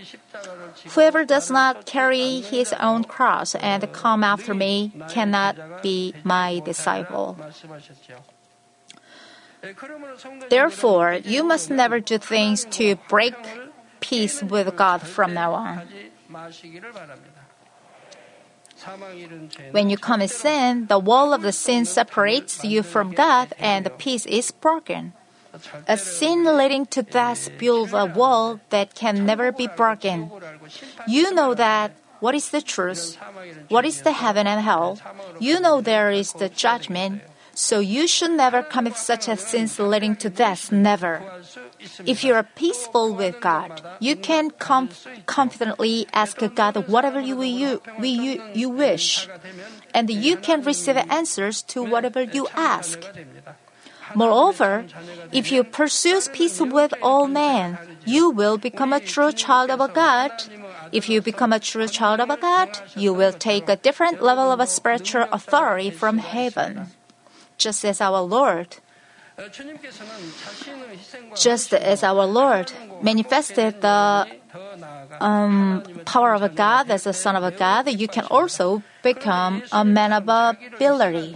Whoever 0.90 1.24
does 1.24 1.50
not 1.52 1.86
carry 1.86 2.42
his 2.42 2.74
own 2.74 3.04
cross 3.06 3.56
and 3.56 3.92
come 3.94 4.24
after 4.24 4.54
me 4.54 4.92
cannot 5.10 5.84
be 5.84 6.14
my 6.24 6.60
disciple. 6.66 7.38
Therefore, 10.50 11.14
you 11.24 11.44
must 11.44 11.70
never 11.70 12.00
do 12.00 12.18
things 12.18 12.66
to 12.72 12.96
break 13.08 13.36
peace 14.00 14.44
with 14.44 14.76
God 14.76 15.02
from 15.02 15.34
now 15.34 15.54
on. 15.54 15.82
When 19.72 19.90
you 19.90 19.98
commit 19.98 20.30
sin, 20.30 20.88
the 20.88 21.00
wall 21.00 21.34
of 21.34 21.42
the 21.42 21.54
sin 21.54 21.86
separates 21.86 22.64
you 22.66 22.84
from 22.84 23.14
God 23.14 23.54
and 23.58 23.86
the 23.86 23.90
peace 23.90 24.26
is 24.26 24.52
broken. 24.52 25.14
A 25.88 25.98
sin 25.98 26.44
leading 26.44 26.86
to 26.88 27.04
death 27.04 27.50
builds 27.58 27.94
a 27.94 28.06
wall 28.06 28.60
that 28.72 28.96
can 28.96 29.26
never 29.26 29.52
be 29.52 29.68
broken. 29.68 30.30
You 31.08 31.34
know 31.34 31.54
that 31.54 31.94
what 32.20 32.36
is 32.36 32.50
the 32.50 32.62
truth, 32.62 33.18
what 33.70 33.86
is 33.86 34.02
the 34.02 34.14
heaven 34.14 34.48
and 34.48 34.62
hell. 34.62 34.98
You 35.40 35.60
know 35.60 35.80
there 35.80 36.10
is 36.10 36.34
the 36.34 36.50
judgment, 36.50 37.22
so 37.54 37.80
you 37.80 38.08
should 38.08 38.32
never 38.32 38.64
commit 38.64 38.96
such 38.98 39.28
a 39.28 39.38
sin 39.38 39.70
leading 39.78 40.16
to 40.18 40.30
death, 40.30 40.72
never. 40.72 41.22
If 42.06 42.24
you 42.24 42.34
are 42.34 42.44
peaceful 42.44 43.14
with 43.14 43.40
God, 43.42 43.82
you 44.00 44.16
can 44.16 44.52
com- 44.52 44.90
confidently 45.26 46.08
ask 46.14 46.38
God 46.56 46.88
whatever 46.88 47.20
you, 47.20 47.42
you, 47.42 47.82
you, 48.02 48.44
you 48.54 48.70
wish, 48.70 49.28
and 49.94 50.10
you 50.10 50.38
can 50.38 50.64
receive 50.64 50.98
answers 50.98 51.62
to 51.74 51.84
whatever 51.84 52.24
you 52.24 52.48
ask. 52.56 53.00
Moreover, 54.16 54.86
if 55.32 55.52
you 55.52 55.64
pursue 55.64 56.22
peace 56.32 56.60
with 56.60 56.94
all 57.02 57.28
men, 57.28 57.78
you 58.06 58.30
will 58.30 58.58
become 58.58 58.94
a 58.94 59.00
true 59.00 59.32
child 59.32 59.72
of 59.72 59.94
God. 59.94 60.32
If 60.92 61.10
you 61.10 61.22
become 61.22 61.54
a 61.54 61.60
true 61.60 61.88
child 61.88 62.20
of 62.20 62.30
God, 62.40 62.70
you 62.96 63.14
will 63.14 63.34
take 63.34 63.70
a 63.70 63.76
different 63.76 64.22
level 64.22 64.52
of 64.52 64.70
spiritual 64.70 65.26
authority 65.32 65.90
from 65.90 66.18
heaven, 66.20 66.88
just 67.58 67.86
as 67.86 68.02
our 68.02 68.22
Lord. 68.22 68.78
Just 71.36 71.74
as 71.74 72.04
our 72.04 72.26
Lord 72.26 72.72
manifested 73.02 73.82
the 73.82 74.28
um, 75.20 75.84
power 76.06 76.36
of 76.36 76.56
God 76.56 76.92
as 76.92 77.08
a 77.08 77.14
son 77.14 77.36
of 77.36 77.58
God, 77.58 77.90
you 77.90 78.08
can 78.08 78.26
also 78.30 78.84
become 79.02 79.64
a 79.72 79.84
man 79.84 80.14
of 80.14 80.30
ability. 80.30 81.36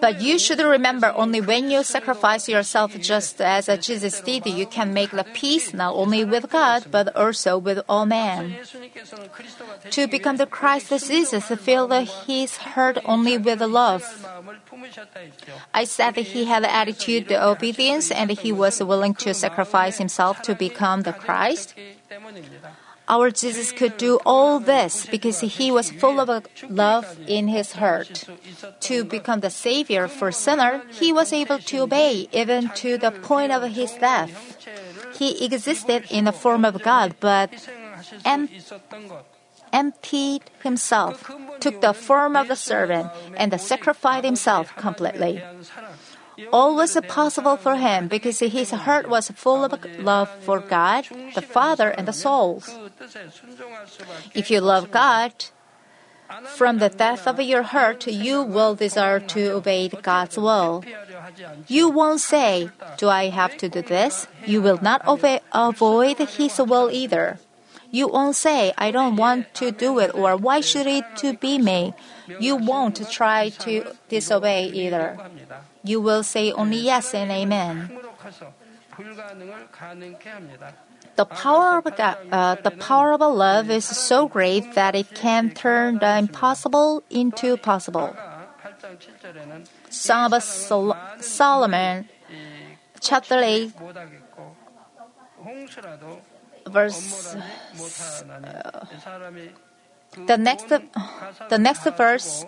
But 0.00 0.20
you 0.20 0.38
should 0.38 0.60
remember 0.60 1.12
only 1.16 1.40
when 1.40 1.70
you 1.70 1.82
sacrifice 1.82 2.48
yourself 2.48 2.98
just 3.00 3.40
as 3.40 3.66
Jesus 3.80 4.20
did, 4.20 4.46
you 4.46 4.66
can 4.66 4.92
make 4.92 5.10
the 5.10 5.24
peace 5.24 5.72
not 5.72 5.94
only 5.94 6.24
with 6.24 6.50
God, 6.50 6.86
but 6.90 7.14
also 7.16 7.58
with 7.58 7.80
all 7.88 8.06
men. 8.06 8.56
To 9.90 10.06
become 10.06 10.36
the 10.36 10.46
Christ 10.46 10.92
Jesus, 11.08 11.46
feel 11.46 11.88
his 12.26 12.56
heart 12.58 12.98
only 13.04 13.38
with 13.38 13.60
love. 13.60 14.04
I 15.74 15.84
said 15.84 16.14
that 16.14 16.26
he 16.32 16.44
had 16.44 16.64
the 16.64 16.72
attitude 16.72 17.32
of 17.32 17.56
obedience 17.56 18.10
and 18.10 18.30
he 18.30 18.52
was 18.52 18.82
willing 18.82 19.14
to 19.14 19.34
sacrifice 19.34 19.98
himself 19.98 20.42
to 20.42 20.54
become 20.54 21.02
the 21.02 21.12
Christ. 21.12 21.74
Our 23.12 23.28
Jesus 23.30 23.72
could 23.72 23.98
do 23.98 24.18
all 24.24 24.56
this 24.58 25.04
because 25.04 25.40
he 25.40 25.68
was 25.70 25.92
full 25.92 26.16
of 26.18 26.48
love 26.70 27.04
in 27.28 27.48
his 27.48 27.72
heart. 27.72 28.24
To 28.88 29.04
become 29.04 29.40
the 29.40 29.52
Savior 29.52 30.08
for 30.08 30.32
sinner, 30.32 30.80
he 30.88 31.12
was 31.12 31.28
able 31.30 31.58
to 31.58 31.84
obey 31.84 32.26
even 32.32 32.70
to 32.80 32.96
the 32.96 33.10
point 33.12 33.52
of 33.52 33.68
his 33.68 33.92
death. 34.00 34.32
He 35.12 35.44
existed 35.44 36.08
in 36.08 36.24
the 36.24 36.32
form 36.32 36.64
of 36.64 36.82
God, 36.82 37.16
but 37.20 37.52
em- 38.24 38.48
emptied 39.74 40.48
himself, 40.62 41.28
took 41.60 41.84
the 41.84 41.92
form 41.92 42.34
of 42.34 42.48
a 42.48 42.56
servant, 42.56 43.12
and 43.36 43.52
sacrificed 43.60 44.24
himself 44.24 44.74
completely. 44.76 45.44
All 46.52 46.74
was 46.76 46.96
possible 47.08 47.56
for 47.56 47.76
him 47.76 48.08
because 48.08 48.40
his 48.40 48.70
heart 48.70 49.08
was 49.08 49.30
full 49.30 49.64
of 49.64 49.74
love 49.98 50.30
for 50.40 50.60
God, 50.60 51.06
the 51.34 51.42
Father, 51.42 51.90
and 51.90 52.08
the 52.08 52.12
souls. 52.12 52.70
If 54.34 54.50
you 54.50 54.60
love 54.60 54.90
God, 54.90 55.32
from 56.56 56.78
the 56.78 56.88
depth 56.88 57.26
of 57.26 57.40
your 57.40 57.62
heart, 57.62 58.06
you 58.06 58.42
will 58.42 58.74
desire 58.74 59.20
to 59.20 59.50
obey 59.52 59.88
God's 59.88 60.38
will. 60.38 60.82
You 61.68 61.90
won't 61.90 62.20
say, 62.20 62.70
Do 62.96 63.08
I 63.08 63.28
have 63.28 63.56
to 63.58 63.68
do 63.68 63.82
this? 63.82 64.26
You 64.46 64.62
will 64.62 64.78
not 64.80 65.06
obey, 65.06 65.40
avoid 65.52 66.18
His 66.18 66.58
will 66.58 66.90
either. 66.90 67.38
You 67.90 68.08
won't 68.08 68.36
say, 68.36 68.72
I 68.78 68.90
don't 68.90 69.16
want 69.16 69.52
to 69.54 69.70
do 69.70 69.98
it, 69.98 70.14
or 70.14 70.36
why 70.36 70.60
should 70.62 70.86
it 70.86 71.04
to 71.16 71.36
be 71.36 71.58
me? 71.58 71.92
You 72.40 72.56
won't 72.56 72.96
try 73.10 73.50
to 73.50 73.94
disobey 74.08 74.68
either. 74.72 75.18
You 75.84 76.00
will 76.00 76.22
say 76.22 76.52
only 76.52 76.78
yes 76.78 77.14
and 77.14 77.30
amen. 77.30 77.98
The 81.16 81.24
power 81.26 81.78
of 81.78 81.84
God, 81.96 82.16
uh, 82.30 82.54
the 82.62 82.70
power 82.70 83.12
of 83.12 83.20
love 83.20 83.70
is 83.70 83.84
so 83.84 84.28
great 84.28 84.74
that 84.74 84.94
it 84.94 85.14
can 85.14 85.50
turn 85.50 85.98
the 85.98 86.16
impossible 86.18 87.02
into 87.10 87.56
possible. 87.56 88.16
Song 89.90 90.32
of 90.32 90.42
Sol- 90.42 90.96
Solomon, 91.20 92.08
chapter 93.00 93.40
8, 93.42 93.72
verse. 96.66 97.36
Uh, 97.36 98.86
the 100.26 100.38
next, 100.38 100.68
the 101.48 101.58
next 101.58 101.84
verse 101.96 102.44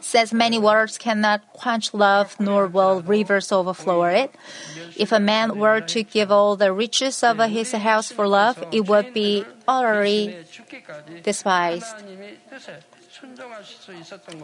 says 0.00 0.32
many 0.32 0.58
waters 0.58 0.98
cannot 0.98 1.40
quench 1.52 1.94
love, 1.94 2.38
nor 2.40 2.66
will 2.66 3.02
rivers 3.02 3.52
overflow 3.52 4.04
it. 4.04 4.34
If 4.96 5.12
a 5.12 5.20
man 5.20 5.58
were 5.58 5.80
to 5.80 6.02
give 6.02 6.30
all 6.30 6.56
the 6.56 6.72
riches 6.72 7.22
of 7.22 7.38
his 7.38 7.72
house 7.72 8.10
for 8.10 8.26
love, 8.28 8.62
it 8.72 8.88
would 8.88 9.14
be 9.14 9.44
utterly 9.66 10.44
despised. 11.22 11.94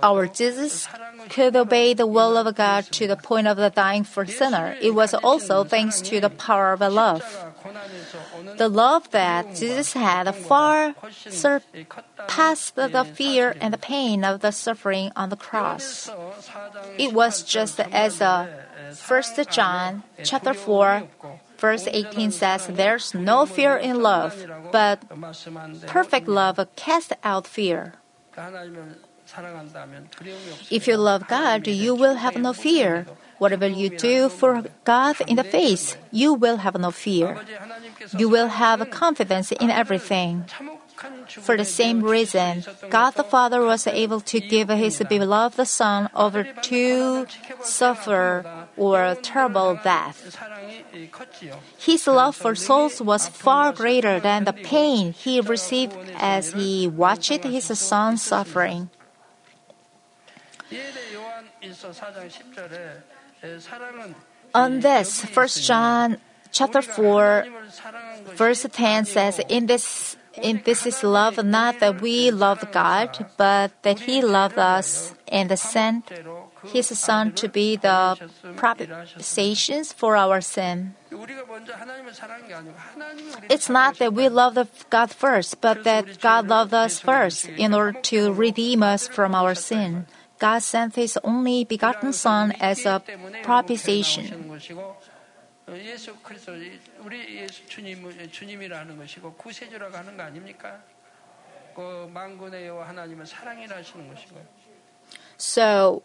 Our 0.03 0.27
Jesus 0.27 0.89
could 1.31 1.57
obey 1.57 1.95
the 1.95 2.07
will 2.07 2.37
of 2.37 2.55
God 2.55 2.85
to 2.93 3.07
the 3.07 3.17
point 3.17 3.47
of 3.47 3.57
the 3.57 3.71
dying 3.71 4.05
for 4.05 4.27
sinner. 4.27 4.77
It 4.81 4.95
was 4.95 5.15
also 5.15 5.65
thanks 5.65 6.01
to 6.03 6.21
the 6.21 6.31
power 6.31 6.73
of 6.73 6.81
love. 6.81 7.23
The 8.57 8.69
love 8.69 9.11
that 9.11 9.55
Jesus 9.55 9.93
had 9.93 10.31
far 10.35 10.95
surpassed 11.31 12.75
the 12.75 13.07
fear 13.15 13.57
and 13.61 13.73
the 13.73 13.79
pain 13.79 14.25
of 14.25 14.41
the 14.41 14.51
suffering 14.51 15.13
on 15.15 15.31
the 15.31 15.37
cross. 15.37 16.11
It 16.99 17.13
was 17.13 17.43
just 17.43 17.81
as 17.81 18.21
a 18.21 18.49
1 19.07 19.23
John 19.51 20.03
chapter 20.23 20.55
4 20.55 21.09
verse 21.59 21.89
18 21.91 22.31
says 22.31 22.67
there's 22.67 23.15
no 23.15 23.47
fear 23.47 23.77
in 23.77 24.03
love, 24.03 24.47
but 24.73 25.03
perfect 25.87 26.29
love 26.29 26.61
casts 26.77 27.13
out 27.25 27.47
fear. 27.47 27.95
If 30.71 30.87
you 30.87 30.97
love 30.97 31.27
God, 31.27 31.67
you 31.67 31.95
will 31.95 32.15
have 32.15 32.37
no 32.37 32.53
fear. 32.53 33.07
Whatever 33.39 33.67
you 33.67 33.91
do 33.91 34.29
for 34.29 34.65
God 34.85 35.17
in 35.27 35.37
the 35.37 35.45
face, 35.45 35.97
you 36.11 36.33
will 36.33 36.59
have 36.59 36.79
no 36.79 36.91
fear. 36.91 37.37
You 38.17 38.29
will 38.29 38.49
have 38.49 38.89
confidence 38.91 39.53
in 39.53 39.71
everything. 39.71 40.45
For 41.29 41.57
the 41.57 41.65
same 41.65 42.01
reason, 42.01 42.65
God 42.89 43.13
the 43.13 43.25
Father 43.25 43.61
was 43.61 43.87
able 43.87 44.21
to 44.23 44.41
give 44.41 44.69
his 44.71 45.03
beloved 45.09 45.67
Son 45.69 46.09
over 46.15 46.45
to 46.45 47.27
suffer 47.63 48.66
or 48.77 49.05
a 49.05 49.15
terrible 49.15 49.79
death. 49.83 50.37
His 51.79 52.07
love 52.07 52.37
for 52.37 52.55
souls 52.55 53.01
was 53.01 53.29
far 53.29 53.73
greater 53.73 54.21
than 54.21 54.45
the 54.45 54.53
pain 54.53 55.13
he 55.13 55.41
received 55.41 55.97
as 56.17 56.53
he 56.53 56.87
watched 56.87 57.45
his 57.45 57.67
son 57.79 58.17
suffering. 58.17 58.91
On 64.55 64.81
this, 64.81 65.23
1 65.23 65.49
John 65.49 66.17
chapter 66.51 66.83
4 66.83 67.47
verse 68.35 68.67
10 68.71 69.05
says, 69.05 69.41
In 69.49 69.67
this 69.67 70.17
in 70.43 70.63
this 70.65 70.87
is 70.87 71.03
love, 71.03 71.43
not 71.45 71.81
that 71.81 72.01
we 72.01 72.31
loved 72.31 72.71
God, 72.73 73.27
but 73.37 73.73
that 73.83 74.01
He 74.01 74.21
loved 74.21 74.59
us 74.59 75.15
and 75.29 75.59
sent 75.59 76.13
his 76.73 76.89
Son 76.99 77.33
to 77.33 77.49
be 77.49 77.77
the 77.77 78.17
propitiations 78.57 79.93
for 79.93 80.17
our 80.17 80.41
sin. 80.41 80.95
It's 83.49 83.69
not 83.69 83.99
that 83.99 84.13
we 84.13 84.29
love 84.29 84.57
God 84.91 85.11
first, 85.11 85.61
but 85.61 85.85
that 85.85 86.21
God 86.21 86.49
loved 86.49 86.75
us 86.75 86.99
first 86.99 87.49
in 87.49 87.75
order 87.75 88.01
to 88.11 88.33
redeem 88.33 88.83
us 88.83 89.09
from 89.09 89.35
our 89.35 89.55
sin. 89.55 90.07
God 90.39 90.61
sent 90.63 90.97
His 90.97 91.19
only 91.25 91.65
begotten 91.65 92.13
Son 92.13 92.53
as 92.61 92.85
a 92.85 93.03
propitiation. 93.43 94.51
So, 105.39 106.03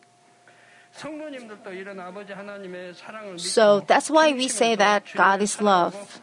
so 3.37 3.79
that's 3.87 4.09
why 4.09 4.33
we 4.33 4.47
say 4.47 4.75
that 4.75 5.03
God 5.15 5.41
is 5.41 5.61
love. 5.61 6.21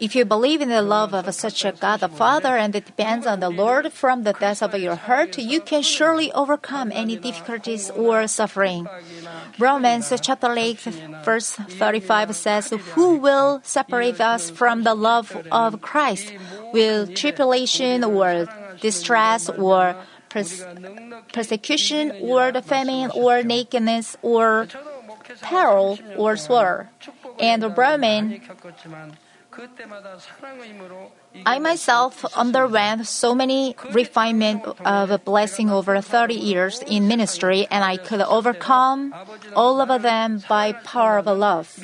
If 0.00 0.14
you 0.14 0.24
believe 0.24 0.60
in 0.60 0.68
the 0.68 0.80
love 0.80 1.12
of 1.12 1.34
such 1.34 1.64
a 1.64 1.72
God 1.72 2.00
the 2.00 2.08
Father 2.08 2.56
and 2.56 2.72
it 2.76 2.86
depends 2.86 3.26
on 3.26 3.40
the 3.40 3.50
Lord 3.50 3.92
from 3.92 4.22
the 4.22 4.32
depths 4.32 4.62
of 4.62 4.72
your 4.78 4.94
heart, 4.94 5.36
you 5.38 5.60
can 5.60 5.82
surely 5.82 6.30
overcome 6.32 6.92
any 6.94 7.16
difficulties 7.16 7.90
or 7.90 8.28
suffering. 8.28 8.86
Romans 9.58 10.12
chapter 10.22 10.54
8, 10.56 10.78
verse 11.24 11.50
35 11.50 12.36
says, 12.36 12.70
Who 12.94 13.16
will 13.16 13.60
separate 13.64 14.20
us 14.20 14.50
from 14.50 14.84
the 14.84 14.94
love 14.94 15.36
of 15.50 15.82
Christ? 15.82 16.32
Will 16.72 17.08
tribulation 17.08 18.04
or 18.04 18.46
distress 18.80 19.48
or 19.48 19.96
pers- 20.28 20.64
persecution 21.32 22.12
or 22.20 22.52
the 22.52 22.62
famine 22.62 23.10
or 23.14 23.42
nakedness 23.42 24.16
or 24.22 24.66
peril 25.42 25.98
or 26.16 26.36
sword? 26.36 26.88
And 27.38 27.62
the 27.62 27.70
Roman 27.70 28.40
I 31.44 31.58
myself 31.58 32.24
underwent 32.36 33.06
so 33.06 33.34
many 33.34 33.74
refinement 33.92 34.64
of 34.84 35.10
a 35.10 35.18
blessing 35.18 35.70
over 35.70 36.00
30 36.00 36.34
years 36.34 36.82
in 36.86 37.08
ministry, 37.08 37.66
and 37.70 37.82
I 37.82 37.96
could 37.96 38.20
overcome 38.20 39.14
all 39.54 39.80
of 39.80 40.02
them 40.02 40.42
by 40.48 40.72
power 40.72 41.18
of 41.18 41.26
love. 41.26 41.74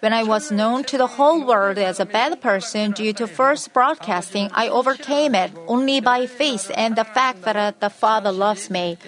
When 0.00 0.12
I 0.12 0.22
was 0.22 0.50
known 0.50 0.84
to 0.84 0.98
the 0.98 1.06
whole 1.06 1.44
world 1.44 1.78
as 1.78 2.00
a 2.00 2.06
bad 2.06 2.40
person 2.40 2.92
due 2.92 3.12
to 3.14 3.26
first 3.26 3.72
broadcasting, 3.72 4.50
I 4.52 4.68
overcame 4.68 5.34
it 5.34 5.52
only 5.66 6.00
by 6.00 6.26
faith 6.26 6.70
and 6.74 6.96
the 6.96 7.04
fact 7.04 7.42
that 7.42 7.56
uh, 7.56 7.72
the 7.78 7.90
Father 7.90 8.32
loves 8.32 8.70
me. 8.70 8.98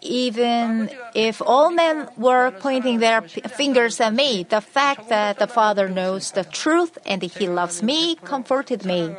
Even 0.00 0.90
if 1.14 1.40
all 1.44 1.70
men 1.70 2.08
were 2.16 2.50
pointing 2.50 2.98
their 2.98 3.22
fingers 3.22 4.00
at 4.00 4.12
me, 4.12 4.42
the 4.42 4.60
fact 4.60 5.08
that 5.08 5.38
the 5.38 5.46
Father 5.46 5.88
knows 5.88 6.32
the 6.32 6.44
truth 6.44 6.98
and 7.06 7.22
He 7.22 7.48
loves 7.48 7.82
me 7.82 8.16
comforted 8.16 8.84
me. 8.84 9.14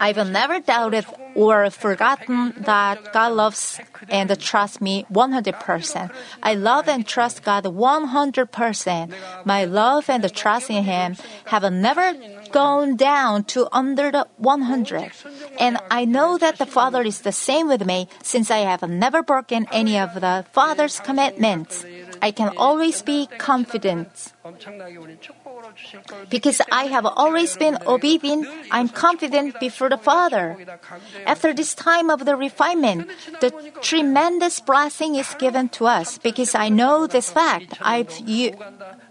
I've 0.00 0.28
never 0.30 0.60
doubted 0.60 1.06
or 1.34 1.70
forgotten 1.70 2.54
that 2.58 3.12
God 3.12 3.32
loves 3.32 3.80
and 4.08 4.28
trusts 4.38 4.80
me 4.80 5.06
100%. 5.12 6.10
I 6.42 6.54
love 6.54 6.88
and 6.88 7.06
trust 7.06 7.42
God 7.42 7.64
100%. 7.64 9.14
My 9.44 9.64
love 9.64 10.10
and 10.10 10.34
trust 10.34 10.70
in 10.70 10.84
Him 10.84 11.16
have 11.46 11.70
never 11.72 12.14
gone 12.52 12.96
down 12.96 13.44
to 13.44 13.68
under 13.72 14.10
the 14.10 14.26
100. 14.38 15.12
And 15.58 15.78
I 15.90 16.04
know 16.04 16.38
that 16.38 16.58
the 16.58 16.66
Father 16.66 17.02
is 17.02 17.22
the 17.22 17.32
same 17.32 17.68
with 17.68 17.84
me 17.84 18.08
since 18.22 18.50
I 18.50 18.58
have 18.58 18.82
never 18.88 19.22
broken 19.22 19.66
any 19.72 19.98
of 19.98 20.14
the 20.14 20.44
Father's 20.52 21.00
commandments. 21.00 21.84
I 22.24 22.30
can 22.32 22.56
always 22.56 23.02
be 23.02 23.28
confident. 23.36 24.08
Because 26.30 26.62
I 26.72 26.84
have 26.84 27.04
always 27.04 27.54
been 27.56 27.76
obedient, 27.86 28.48
I'm 28.70 28.88
confident 28.88 29.60
before 29.60 29.90
the 29.90 30.00
Father. 30.00 30.56
After 31.26 31.52
this 31.52 31.74
time 31.74 32.08
of 32.08 32.24
the 32.24 32.34
refinement, 32.34 33.12
the 33.44 33.52
tremendous 33.82 34.60
blessing 34.60 35.16
is 35.16 35.36
given 35.36 35.68
to 35.76 35.84
us 35.84 36.16
because 36.16 36.54
I 36.54 36.70
know 36.70 37.06
this 37.06 37.28
fact. 37.28 37.76
I've 37.82 38.16
you, 38.24 38.56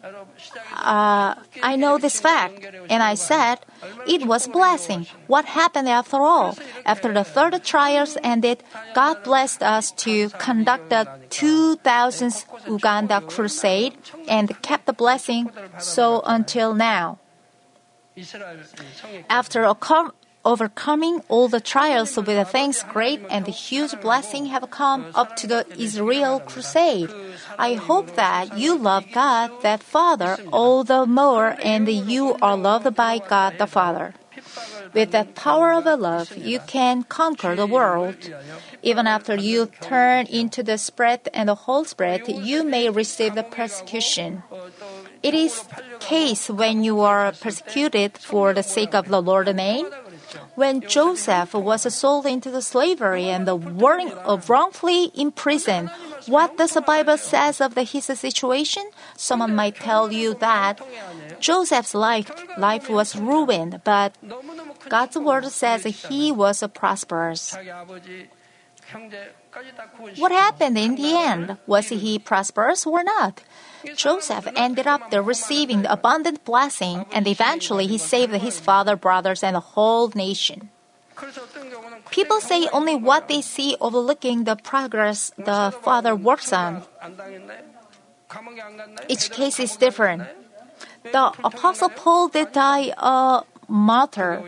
uh, 0.03 1.35
I 1.63 1.75
know 1.77 1.97
this 1.97 2.19
fact, 2.19 2.65
and 2.89 3.01
I 3.01 3.15
said 3.15 3.59
it 4.07 4.25
was 4.25 4.47
blessing. 4.47 5.07
What 5.27 5.45
happened 5.45 5.87
after 5.87 6.17
all? 6.17 6.57
After 6.85 7.13
the 7.13 7.23
third 7.23 7.63
trials 7.63 8.17
ended, 8.23 8.63
God 8.93 9.23
blessed 9.23 9.63
us 9.63 9.91
to 10.03 10.29
conduct 10.31 10.89
the 10.89 11.07
2000th 11.29 12.45
Uganda 12.67 13.21
crusade 13.21 13.95
and 14.27 14.61
kept 14.61 14.85
the 14.85 14.93
blessing 14.93 15.51
so 15.79 16.21
until 16.25 16.73
now. 16.73 17.19
After 19.29 19.65
overcoming 20.45 21.21
all 21.29 21.47
the 21.47 21.59
trials 21.59 22.15
with 22.17 22.29
a 22.29 22.45
thanks, 22.45 22.83
great 22.83 23.21
and 23.29 23.45
the 23.45 23.51
huge 23.51 23.99
blessing 24.01 24.47
have 24.47 24.69
come 24.69 25.05
up 25.15 25.35
to 25.37 25.47
the 25.47 25.65
Israel 25.77 26.39
crusade. 26.39 27.09
I 27.57 27.75
hope 27.75 28.15
that 28.15 28.57
you 28.57 28.77
love 28.77 29.05
God, 29.13 29.51
that 29.61 29.81
Father, 29.83 30.37
all 30.51 30.83
the 30.83 31.05
more, 31.05 31.55
and 31.63 31.87
you 31.87 32.35
are 32.41 32.57
loved 32.57 32.95
by 32.95 33.19
God 33.19 33.57
the 33.57 33.67
Father. 33.67 34.13
With 34.93 35.11
the 35.11 35.27
power 35.33 35.73
of 35.73 35.85
the 35.85 35.97
love, 35.97 36.37
you 36.37 36.59
can 36.59 37.03
conquer 37.03 37.55
the 37.55 37.65
world. 37.65 38.15
Even 38.83 39.07
after 39.07 39.35
you 39.35 39.67
turn 39.81 40.27
into 40.27 40.61
the 40.61 40.77
spread 40.77 41.29
and 41.33 41.49
the 41.49 41.55
whole 41.55 41.85
spread, 41.85 42.27
you 42.27 42.63
may 42.63 42.89
receive 42.89 43.33
the 43.33 43.43
persecution. 43.43 44.43
It 45.23 45.33
is 45.33 45.63
case 45.99 46.49
when 46.49 46.83
you 46.83 46.99
are 46.99 47.31
persecuted 47.31 48.17
for 48.17 48.53
the 48.53 48.61
sake 48.63 48.93
of 48.93 49.07
the 49.07 49.21
Lord's 49.21 49.53
name 49.53 49.87
when 50.55 50.81
Joseph 50.81 51.53
was 51.53 51.93
sold 51.93 52.25
into 52.25 52.51
the 52.51 52.61
slavery 52.61 53.29
and 53.29 53.47
wrongfully 54.49 55.11
imprisoned. 55.15 55.89
What 56.27 56.57
does 56.57 56.71
the 56.73 56.81
Bible 56.81 57.17
says 57.17 57.59
of 57.59 57.75
the, 57.75 57.83
his 57.83 58.05
situation? 58.05 58.83
Someone 59.17 59.55
might 59.55 59.75
tell 59.75 60.11
you 60.11 60.33
that 60.35 60.81
Joseph's 61.39 61.93
life 61.93 62.31
life 62.57 62.89
was 62.89 63.15
ruined, 63.15 63.81
but 63.83 64.15
God's 64.89 65.17
word 65.17 65.45
says 65.45 65.83
he 65.83 66.31
was 66.31 66.63
prosperous. 66.73 67.55
What 70.17 70.31
happened 70.31 70.77
in 70.77 70.95
the 70.95 71.17
end? 71.17 71.57
Was 71.67 71.89
he 71.89 72.19
prosperous 72.19 72.85
or 72.85 73.03
not? 73.03 73.43
Joseph 73.95 74.47
ended 74.55 74.87
up 74.87 75.11
there 75.11 75.21
receiving 75.21 75.83
the 75.83 75.91
abundant 75.91 76.45
blessing, 76.45 77.05
and 77.11 77.27
eventually 77.27 77.87
he 77.87 77.97
saved 77.97 78.33
his 78.33 78.59
father, 78.59 78.95
brothers, 78.95 79.43
and 79.43 79.55
the 79.55 79.75
whole 79.75 80.11
nation. 80.15 80.69
People 82.09 82.41
say 82.41 82.67
only 82.73 82.95
what 82.95 83.27
they 83.27 83.41
see, 83.41 83.75
overlooking 83.79 84.45
the 84.45 84.55
progress 84.55 85.31
the 85.37 85.73
father 85.81 86.15
works 86.15 86.51
on. 86.53 86.83
Each 89.07 89.29
case 89.29 89.59
is 89.59 89.75
different. 89.77 90.23
The 91.03 91.31
Apostle 91.43 91.89
Paul 91.89 92.29
did 92.29 92.51
die 92.53 92.93
a 92.97 93.43
martyr. 93.67 94.41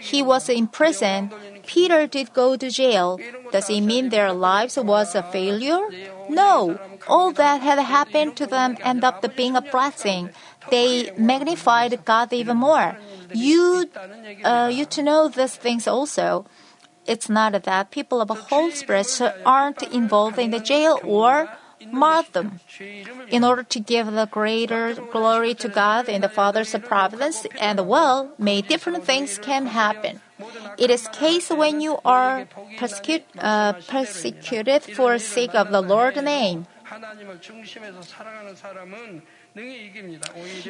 He 0.00 0.22
was 0.22 0.48
in 0.48 0.68
prison. 0.68 1.32
Peter 1.66 2.06
did 2.06 2.32
go 2.32 2.56
to 2.56 2.70
jail. 2.70 3.18
Does 3.50 3.70
it 3.70 3.80
mean 3.80 4.10
their 4.10 4.32
lives 4.32 4.76
was 4.78 5.14
a 5.14 5.22
failure? 5.22 5.80
No, 6.28 6.78
all 7.08 7.32
that 7.32 7.60
had 7.62 7.78
happened 7.78 8.36
to 8.36 8.46
them 8.46 8.76
ended 8.82 9.04
up 9.04 9.36
being 9.36 9.56
a 9.56 9.60
blessing. 9.62 10.30
They 10.70 11.12
magnified 11.16 12.04
God 12.04 12.32
even 12.32 12.56
more. 12.56 12.96
You, 13.32 13.86
uh, 14.44 14.70
you 14.72 14.84
to 14.86 15.02
know 15.02 15.28
these 15.28 15.56
things 15.56 15.86
also. 15.86 16.46
It's 17.06 17.28
not 17.28 17.52
that 17.62 17.90
people 17.90 18.20
of 18.20 18.30
whole 18.30 18.70
spirit 18.72 19.06
aren't 19.44 19.82
involved 19.82 20.38
in 20.38 20.50
the 20.50 20.58
jail 20.58 21.00
or 21.04 21.48
martyrdom. 21.92 22.60
In 23.28 23.44
order 23.44 23.62
to 23.62 23.78
give 23.78 24.10
the 24.10 24.26
greater 24.26 24.94
glory 24.94 25.54
to 25.54 25.68
God 25.68 26.08
and 26.08 26.22
the 26.24 26.28
Father's 26.28 26.74
providence 26.84 27.46
and 27.60 27.78
the 27.78 27.84
will, 27.84 28.30
many 28.38 28.62
different 28.62 29.04
things 29.04 29.38
can 29.38 29.66
happen. 29.66 30.20
It 30.78 30.90
is 30.90 31.08
case 31.08 31.50
when 31.50 31.80
you 31.80 31.98
are 32.04 32.46
uh, 33.38 33.72
persecuted 33.88 34.82
for 34.82 35.18
sake 35.18 35.54
of 35.54 35.70
the 35.70 35.80
Lord's 35.80 36.20
name. 36.22 36.66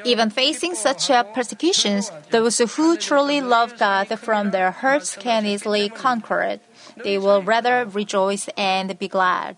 Even 0.04 0.30
facing 0.30 0.74
such 0.74 1.10
uh, 1.10 1.24
persecutions, 1.24 2.12
those 2.30 2.58
who 2.58 2.96
truly 2.96 3.40
love 3.40 3.76
God 3.78 4.06
from 4.18 4.52
their 4.52 4.70
hearts 4.70 5.16
can 5.16 5.44
easily 5.44 5.88
conquer 5.88 6.42
it. 6.42 6.62
They 7.02 7.18
will 7.18 7.42
rather 7.42 7.84
rejoice 7.84 8.48
and 8.56 8.96
be 8.98 9.08
glad. 9.08 9.56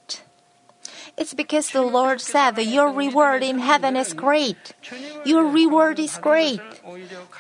It's 1.19 1.35
because 1.35 1.71
the 1.71 1.83
Lord 1.83 2.21
said 2.21 2.53
that 2.53 2.67
your 2.67 2.93
reward 2.93 3.43
in 3.43 3.59
heaven 3.59 3.97
is 3.97 4.15
great. 4.15 4.73
Your 5.25 5.45
reward 5.45 5.99
is 5.99 6.17
great. 6.19 6.61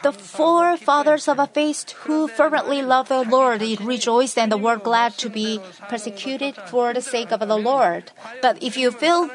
The 0.03 0.13
forefathers 0.13 1.29
of 1.29 1.39
a 1.39 1.47
faith 1.47 1.91
who 2.05 2.29
fervently 2.29 2.83
loved 2.83 3.09
the 3.09 3.23
Lord 3.23 3.63
rejoiced 3.81 4.39
and 4.39 4.63
were 4.63 4.77
glad 4.77 5.19
to 5.19 5.29
be 5.29 5.61
persecuted 5.89 6.57
for 6.67 6.93
the 6.93 7.03
sake 7.03 7.33
of 7.33 7.41
the 7.41 7.57
Lord. 7.59 8.13
But 8.43 8.63
if 8.63 8.77
you 8.77 8.91
feel 8.91 9.31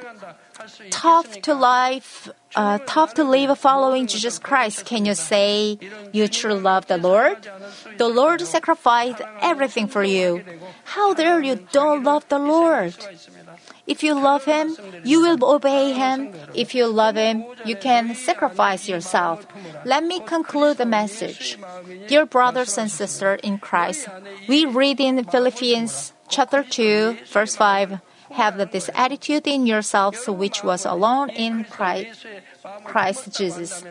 tough 0.90 1.42
to 1.42 1.54
life, 1.54 2.30
uh, 2.56 2.80
tough 2.86 3.14
to 3.16 3.24
live 3.24 3.58
following 3.58 4.08
Jesus 4.08 4.40
Christ, 4.40 4.86
can 4.86 5.06
you 5.06 5.16
say 5.16 5.78
you 6.12 6.28
truly 6.28 6.62
love 6.62 6.88
the 6.88 6.98
Lord? 6.98 7.48
The 7.98 8.08
Lord 8.08 8.42
sacrificed 8.42 9.22
everything 9.42 9.88
for 9.88 10.04
you. 10.04 10.44
How 10.84 11.14
dare 11.14 11.42
you 11.42 11.68
don't 11.72 12.04
love 12.04 12.28
the 12.30 12.40
Lord? 12.40 12.96
If 13.86 14.02
you 14.02 14.14
love 14.14 14.46
Him, 14.46 14.78
you 15.04 15.22
will 15.22 15.44
obey 15.44 15.94
Him. 15.94 16.34
If 16.56 16.74
you 16.74 16.88
love 16.88 17.16
Him, 17.16 17.44
you 17.66 17.76
can 17.76 18.16
sacrifice 18.16 18.88
yourself. 18.88 19.46
Let 19.86 20.04
me 20.06 20.20
conclude 20.22 20.78
the 20.78 20.86
message. 20.86 21.58
Dear 22.08 22.26
brothers 22.26 22.78
and 22.78 22.90
sisters 22.90 23.42
in 23.44 23.58
Christ, 23.58 24.08
we 24.48 24.66
read 24.66 25.00
in 25.00 25.24
Philippians 25.26 26.14
chapter 26.30 26.64
2, 26.64 27.18
verse 27.28 27.56
5, 27.56 28.00
have 28.32 28.72
this 28.72 28.90
attitude 28.96 29.46
in 29.46 29.68
yourselves 29.68 30.28
which 30.28 30.64
was 30.64 30.86
alone 30.86 31.30
in 31.30 31.66
Christ, 31.66 32.26
Christ 32.84 33.38
Jesus. 33.38 33.84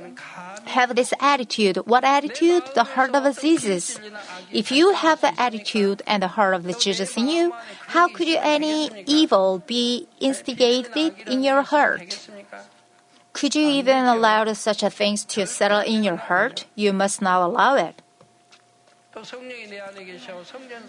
Have 0.66 0.96
this 0.96 1.14
attitude. 1.20 1.76
What 1.86 2.02
attitude? 2.02 2.64
The 2.74 2.82
heart 2.82 3.14
of 3.14 3.38
Jesus. 3.38 4.00
If 4.52 4.70
you 4.70 4.92
have 4.92 5.20
the 5.20 5.38
attitude 5.40 6.02
and 6.06 6.22
the 6.22 6.28
heart 6.28 6.54
of 6.54 6.78
Jesus 6.78 7.16
in 7.16 7.28
you, 7.28 7.54
how 7.88 8.08
could 8.08 8.28
any 8.28 8.90
evil 9.06 9.62
be 9.66 10.08
instigated 10.20 11.14
in 11.26 11.42
your 11.42 11.62
heart? 11.62 12.28
Could 13.32 13.54
you 13.54 13.66
even 13.66 14.04
allow 14.04 14.44
such 14.52 14.82
a 14.82 14.90
things 14.90 15.24
to 15.36 15.46
settle 15.46 15.80
in 15.80 16.04
your 16.04 16.16
heart? 16.16 16.66
You 16.74 16.92
must 16.92 17.22
not 17.22 17.42
allow 17.42 17.76
it. 17.76 18.02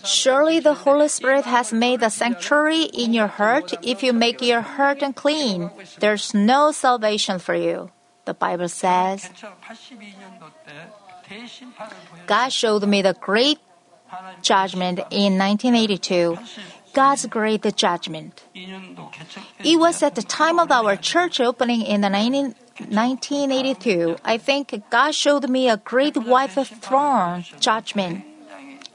Surely 0.04 0.60
the 0.60 0.73
Holy 0.73 1.08
Spirit 1.08 1.45
has 1.45 1.73
made 1.73 2.02
a 2.04 2.10
sanctuary 2.10 2.84
in 2.84 3.13
your 3.13 3.28
heart. 3.28 3.73
If 3.82 4.02
you 4.04 4.13
make 4.13 4.41
your 4.41 4.62
heart 4.62 5.02
unclean, 5.02 5.71
there's 5.99 6.34
no 6.34 6.71
salvation 6.71 7.39
for 7.39 7.56
you. 7.56 7.91
The 8.26 8.34
Bible 8.34 8.69
says, 8.69 9.30
God 12.27 12.49
showed 12.49 12.88
me 12.88 13.01
the 13.01 13.13
great 13.13 13.59
judgment 14.41 14.99
in 15.09 15.38
1982. 15.38 16.38
God's 16.93 17.25
great 17.25 17.75
judgment. 17.75 18.43
It 18.53 19.79
was 19.79 20.03
at 20.03 20.15
the 20.15 20.21
time 20.21 20.59
of 20.59 20.71
our 20.71 20.95
church 20.95 21.39
opening 21.39 21.81
in 21.81 22.01
the 22.01 22.09
19, 22.09 22.53
1982. 22.89 24.17
I 24.23 24.38
think 24.38 24.83
God 24.91 25.15
showed 25.15 25.49
me 25.49 25.69
a 25.69 25.77
great 25.77 26.15
white 26.17 26.51
throne 26.51 27.45
judgment. 27.59 28.25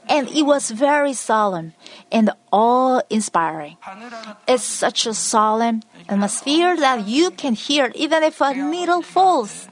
And 0.07 0.27
it 0.29 0.43
was 0.43 0.71
very 0.71 1.13
solemn 1.13 1.73
and 2.11 2.31
awe 2.51 3.01
inspiring. 3.11 3.77
It's 4.47 4.63
such 4.63 5.05
a 5.05 5.13
solemn 5.13 5.83
atmosphere 6.07 6.75
that 6.77 7.05
you 7.05 7.29
can 7.29 7.53
hear 7.53 7.91
even 7.93 8.23
if 8.23 8.41
a 8.41 8.53
needle 8.55 9.03
falls. 9.03 9.67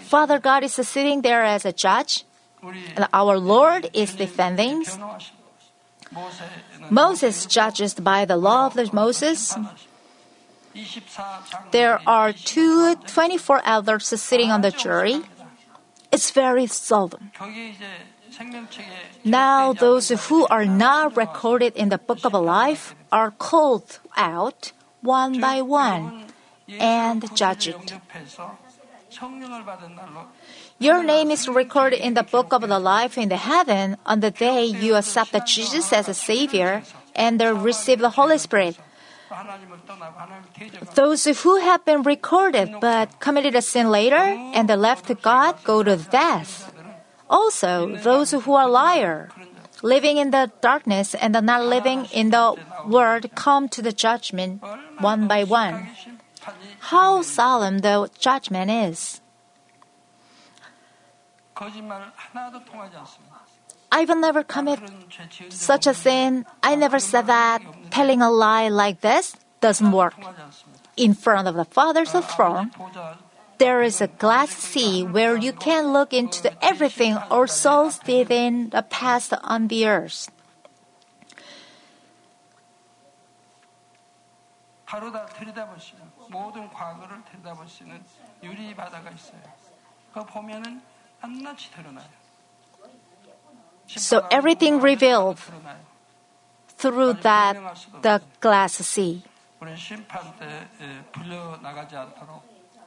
Father 0.00 0.38
God 0.38 0.62
is 0.64 0.74
sitting 0.74 1.22
there 1.22 1.44
as 1.44 1.64
a 1.64 1.72
judge, 1.72 2.24
and 2.96 3.08
our 3.12 3.38
Lord 3.38 3.90
is 3.92 4.14
defending. 4.14 4.84
Moses 6.90 7.46
judges 7.46 7.94
by 7.94 8.24
the 8.24 8.36
law 8.36 8.66
of 8.66 8.92
Moses. 8.92 9.56
There 11.72 12.00
are 12.06 12.32
two 12.32 12.94
24 12.94 13.62
elders 13.64 14.06
sitting 14.06 14.50
on 14.50 14.60
the 14.60 14.70
jury. 14.70 15.22
It's 16.12 16.30
very 16.30 16.66
solemn. 16.66 17.32
Now, 19.24 19.72
those 19.72 20.08
who 20.28 20.46
are 20.46 20.64
not 20.66 21.16
recorded 21.16 21.74
in 21.76 21.88
the 21.88 21.98
book 21.98 22.24
of 22.24 22.34
life 22.34 22.94
are 23.10 23.30
called 23.30 23.98
out 24.16 24.72
one 25.00 25.40
by 25.40 25.62
one 25.62 26.26
and 26.68 27.24
judged. 27.34 27.74
Your 30.78 31.02
name 31.02 31.30
is 31.30 31.48
recorded 31.48 32.00
in 32.00 32.14
the 32.14 32.22
book 32.22 32.52
of 32.52 32.68
the 32.68 32.78
life 32.78 33.16
in 33.16 33.28
the 33.28 33.36
heaven 33.36 33.96
on 34.04 34.20
the 34.20 34.30
day 34.30 34.64
you 34.64 34.94
accept 34.94 35.34
Jesus 35.46 35.92
as 35.92 36.08
a 36.08 36.14
Savior 36.14 36.82
and 37.14 37.40
receive 37.40 38.00
the 38.00 38.10
Holy 38.10 38.38
Spirit. 38.38 38.76
Those 40.94 41.24
who 41.24 41.56
have 41.56 41.84
been 41.84 42.02
recorded 42.02 42.74
but 42.80 43.18
committed 43.18 43.54
a 43.56 43.62
sin 43.62 43.90
later 43.90 44.20
and 44.54 44.68
left 44.68 45.10
God 45.22 45.56
go 45.64 45.82
to 45.82 45.96
death. 45.96 46.72
Also, 47.28 47.96
those 47.96 48.30
who 48.30 48.54
are 48.54 48.68
liar, 48.68 49.30
living 49.82 50.16
in 50.16 50.30
the 50.30 50.52
darkness 50.60 51.14
and 51.14 51.32
not 51.42 51.64
living 51.64 52.06
in 52.12 52.30
the 52.30 52.54
word 52.86 53.30
come 53.34 53.68
to 53.68 53.82
the 53.82 53.92
judgment 53.92 54.62
one 55.00 55.26
by 55.26 55.42
one. 55.42 55.88
How 56.80 57.22
solemn 57.22 57.78
the 57.78 58.10
judgment 58.18 58.70
is. 58.70 59.20
I've 63.90 64.18
never 64.18 64.42
committed 64.42 64.90
such 65.48 65.86
a 65.86 65.94
sin. 65.94 66.44
I 66.62 66.74
never 66.74 66.98
said 66.98 67.26
that. 67.28 67.62
Telling 67.90 68.20
a 68.20 68.30
lie 68.30 68.68
like 68.68 69.00
this 69.00 69.36
doesn't 69.60 69.92
work. 69.92 70.14
In 70.96 71.14
front 71.14 71.48
of 71.48 71.54
the 71.54 71.64
Father's 71.64 72.12
throne, 72.12 72.70
there 73.58 73.80
is 73.82 74.00
a 74.00 74.08
glass 74.08 74.50
sea 74.50 75.02
where 75.02 75.36
you 75.36 75.52
can 75.52 75.92
look 75.92 76.12
into 76.12 76.42
the 76.42 76.52
everything 76.62 77.14
our 77.14 77.46
souls 77.46 77.98
did 78.00 78.30
in 78.30 78.70
the 78.70 78.82
past 78.82 79.32
on 79.42 79.68
the 79.68 79.86
earth. 79.86 80.28
바로 86.35 86.35
다 86.35 86.35
들여다보시는 86.35 86.35
모든 86.35 86.69
과거를 86.69 87.23
들여다보시는 87.25 88.03
유리 88.43 88.75
바다가 88.75 89.09
있어요. 89.11 89.41
그거 90.13 90.25
보면은 90.25 90.81
So 93.87 94.25
everything 94.31 94.79
revealed 94.79 95.37
through 96.77 97.13
that 97.21 97.57
the 98.01 98.21
glass 98.39 98.81
sea. 98.81 99.23
우리 99.59 99.77
심판 99.77 100.35
때 100.39 100.67
예, 100.81 101.03
불려 101.11 101.59
나가지 101.61 101.95
않도록 101.95 102.41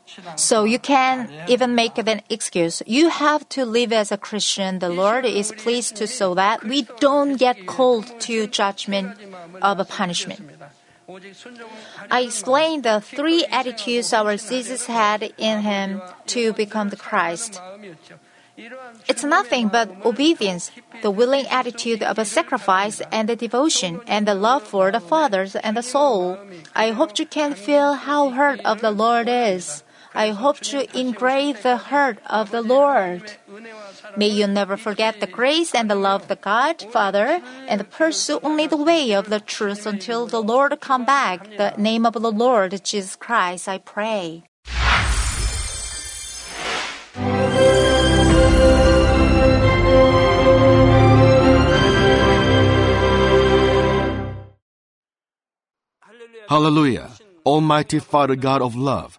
신앙 0.04 0.36
So 0.36 0.64
you 0.64 0.80
can 0.80 1.30
even 1.48 1.76
make 1.76 1.96
an 1.96 2.20
excuse. 2.28 2.82
You 2.86 3.10
have 3.10 3.48
to 3.50 3.64
live 3.64 3.92
as 3.92 4.10
a 4.10 4.18
Christian. 4.18 4.80
The 4.80 4.88
Lord 4.88 5.24
is 5.24 5.52
pleased 5.52 5.94
to 5.96 6.08
so 6.08 6.34
that 6.34 6.64
we 6.64 6.88
don't 6.98 7.36
get 7.36 7.66
called 7.66 8.18
to 8.26 8.48
judgment 8.48 9.14
of 9.62 9.78
a 9.78 9.84
punishment. 9.84 10.40
I 12.11 12.21
explained 12.21 12.83
the 12.83 13.01
three 13.01 13.45
attitudes 13.45 14.13
our 14.13 14.37
Jesus 14.37 14.85
had 14.85 15.33
in 15.37 15.61
him 15.61 16.01
to 16.27 16.53
become 16.53 16.89
the 16.89 16.97
Christ. 16.97 17.61
It's 19.07 19.23
nothing 19.23 19.69
but 19.69 19.89
obedience, 20.05 20.71
the 21.01 21.11
willing 21.11 21.47
attitude 21.47 22.03
of 22.03 22.19
a 22.19 22.25
sacrifice 22.25 23.01
and 23.11 23.29
the 23.29 23.35
devotion 23.35 24.01
and 24.05 24.27
the 24.27 24.35
love 24.35 24.63
for 24.63 24.91
the 24.91 24.99
fathers 24.99 25.55
and 25.55 25.77
the 25.77 25.83
soul. 25.83 26.37
I 26.75 26.91
hope 26.91 27.17
you 27.17 27.25
can 27.25 27.53
feel 27.53 27.93
how 27.93 28.29
hurt 28.29 28.59
of 28.65 28.81
the 28.81 28.91
Lord 28.91 29.29
is. 29.29 29.83
I 30.13 30.31
hope 30.31 30.57
you 30.71 30.87
engrave 30.93 31.63
the 31.63 31.77
heart 31.77 32.19
of 32.25 32.51
the 32.51 32.61
Lord. 32.61 33.37
May 34.17 34.27
you 34.27 34.47
never 34.47 34.77
forget 34.77 35.19
the 35.19 35.27
grace 35.27 35.73
and 35.75 35.89
the 35.89 35.95
love 35.95 36.29
of 36.29 36.41
God, 36.41 36.81
Father, 36.91 37.41
and 37.67 37.89
pursue 37.89 38.39
only 38.43 38.67
the 38.67 38.77
way 38.77 39.13
of 39.13 39.29
the 39.29 39.39
truth 39.39 39.85
until 39.85 40.27
the 40.27 40.41
Lord 40.41 40.79
come 40.79 41.05
back. 41.05 41.49
The 41.57 41.73
name 41.77 42.05
of 42.05 42.13
the 42.13 42.31
Lord 42.31 42.81
Jesus 42.83 43.15
Christ, 43.15 43.67
I 43.67 43.77
pray. 43.79 44.43
Hallelujah! 56.49 57.11
Almighty 57.45 57.99
Father 57.99 58.35
God 58.35 58.61
of 58.63 58.75
love, 58.75 59.18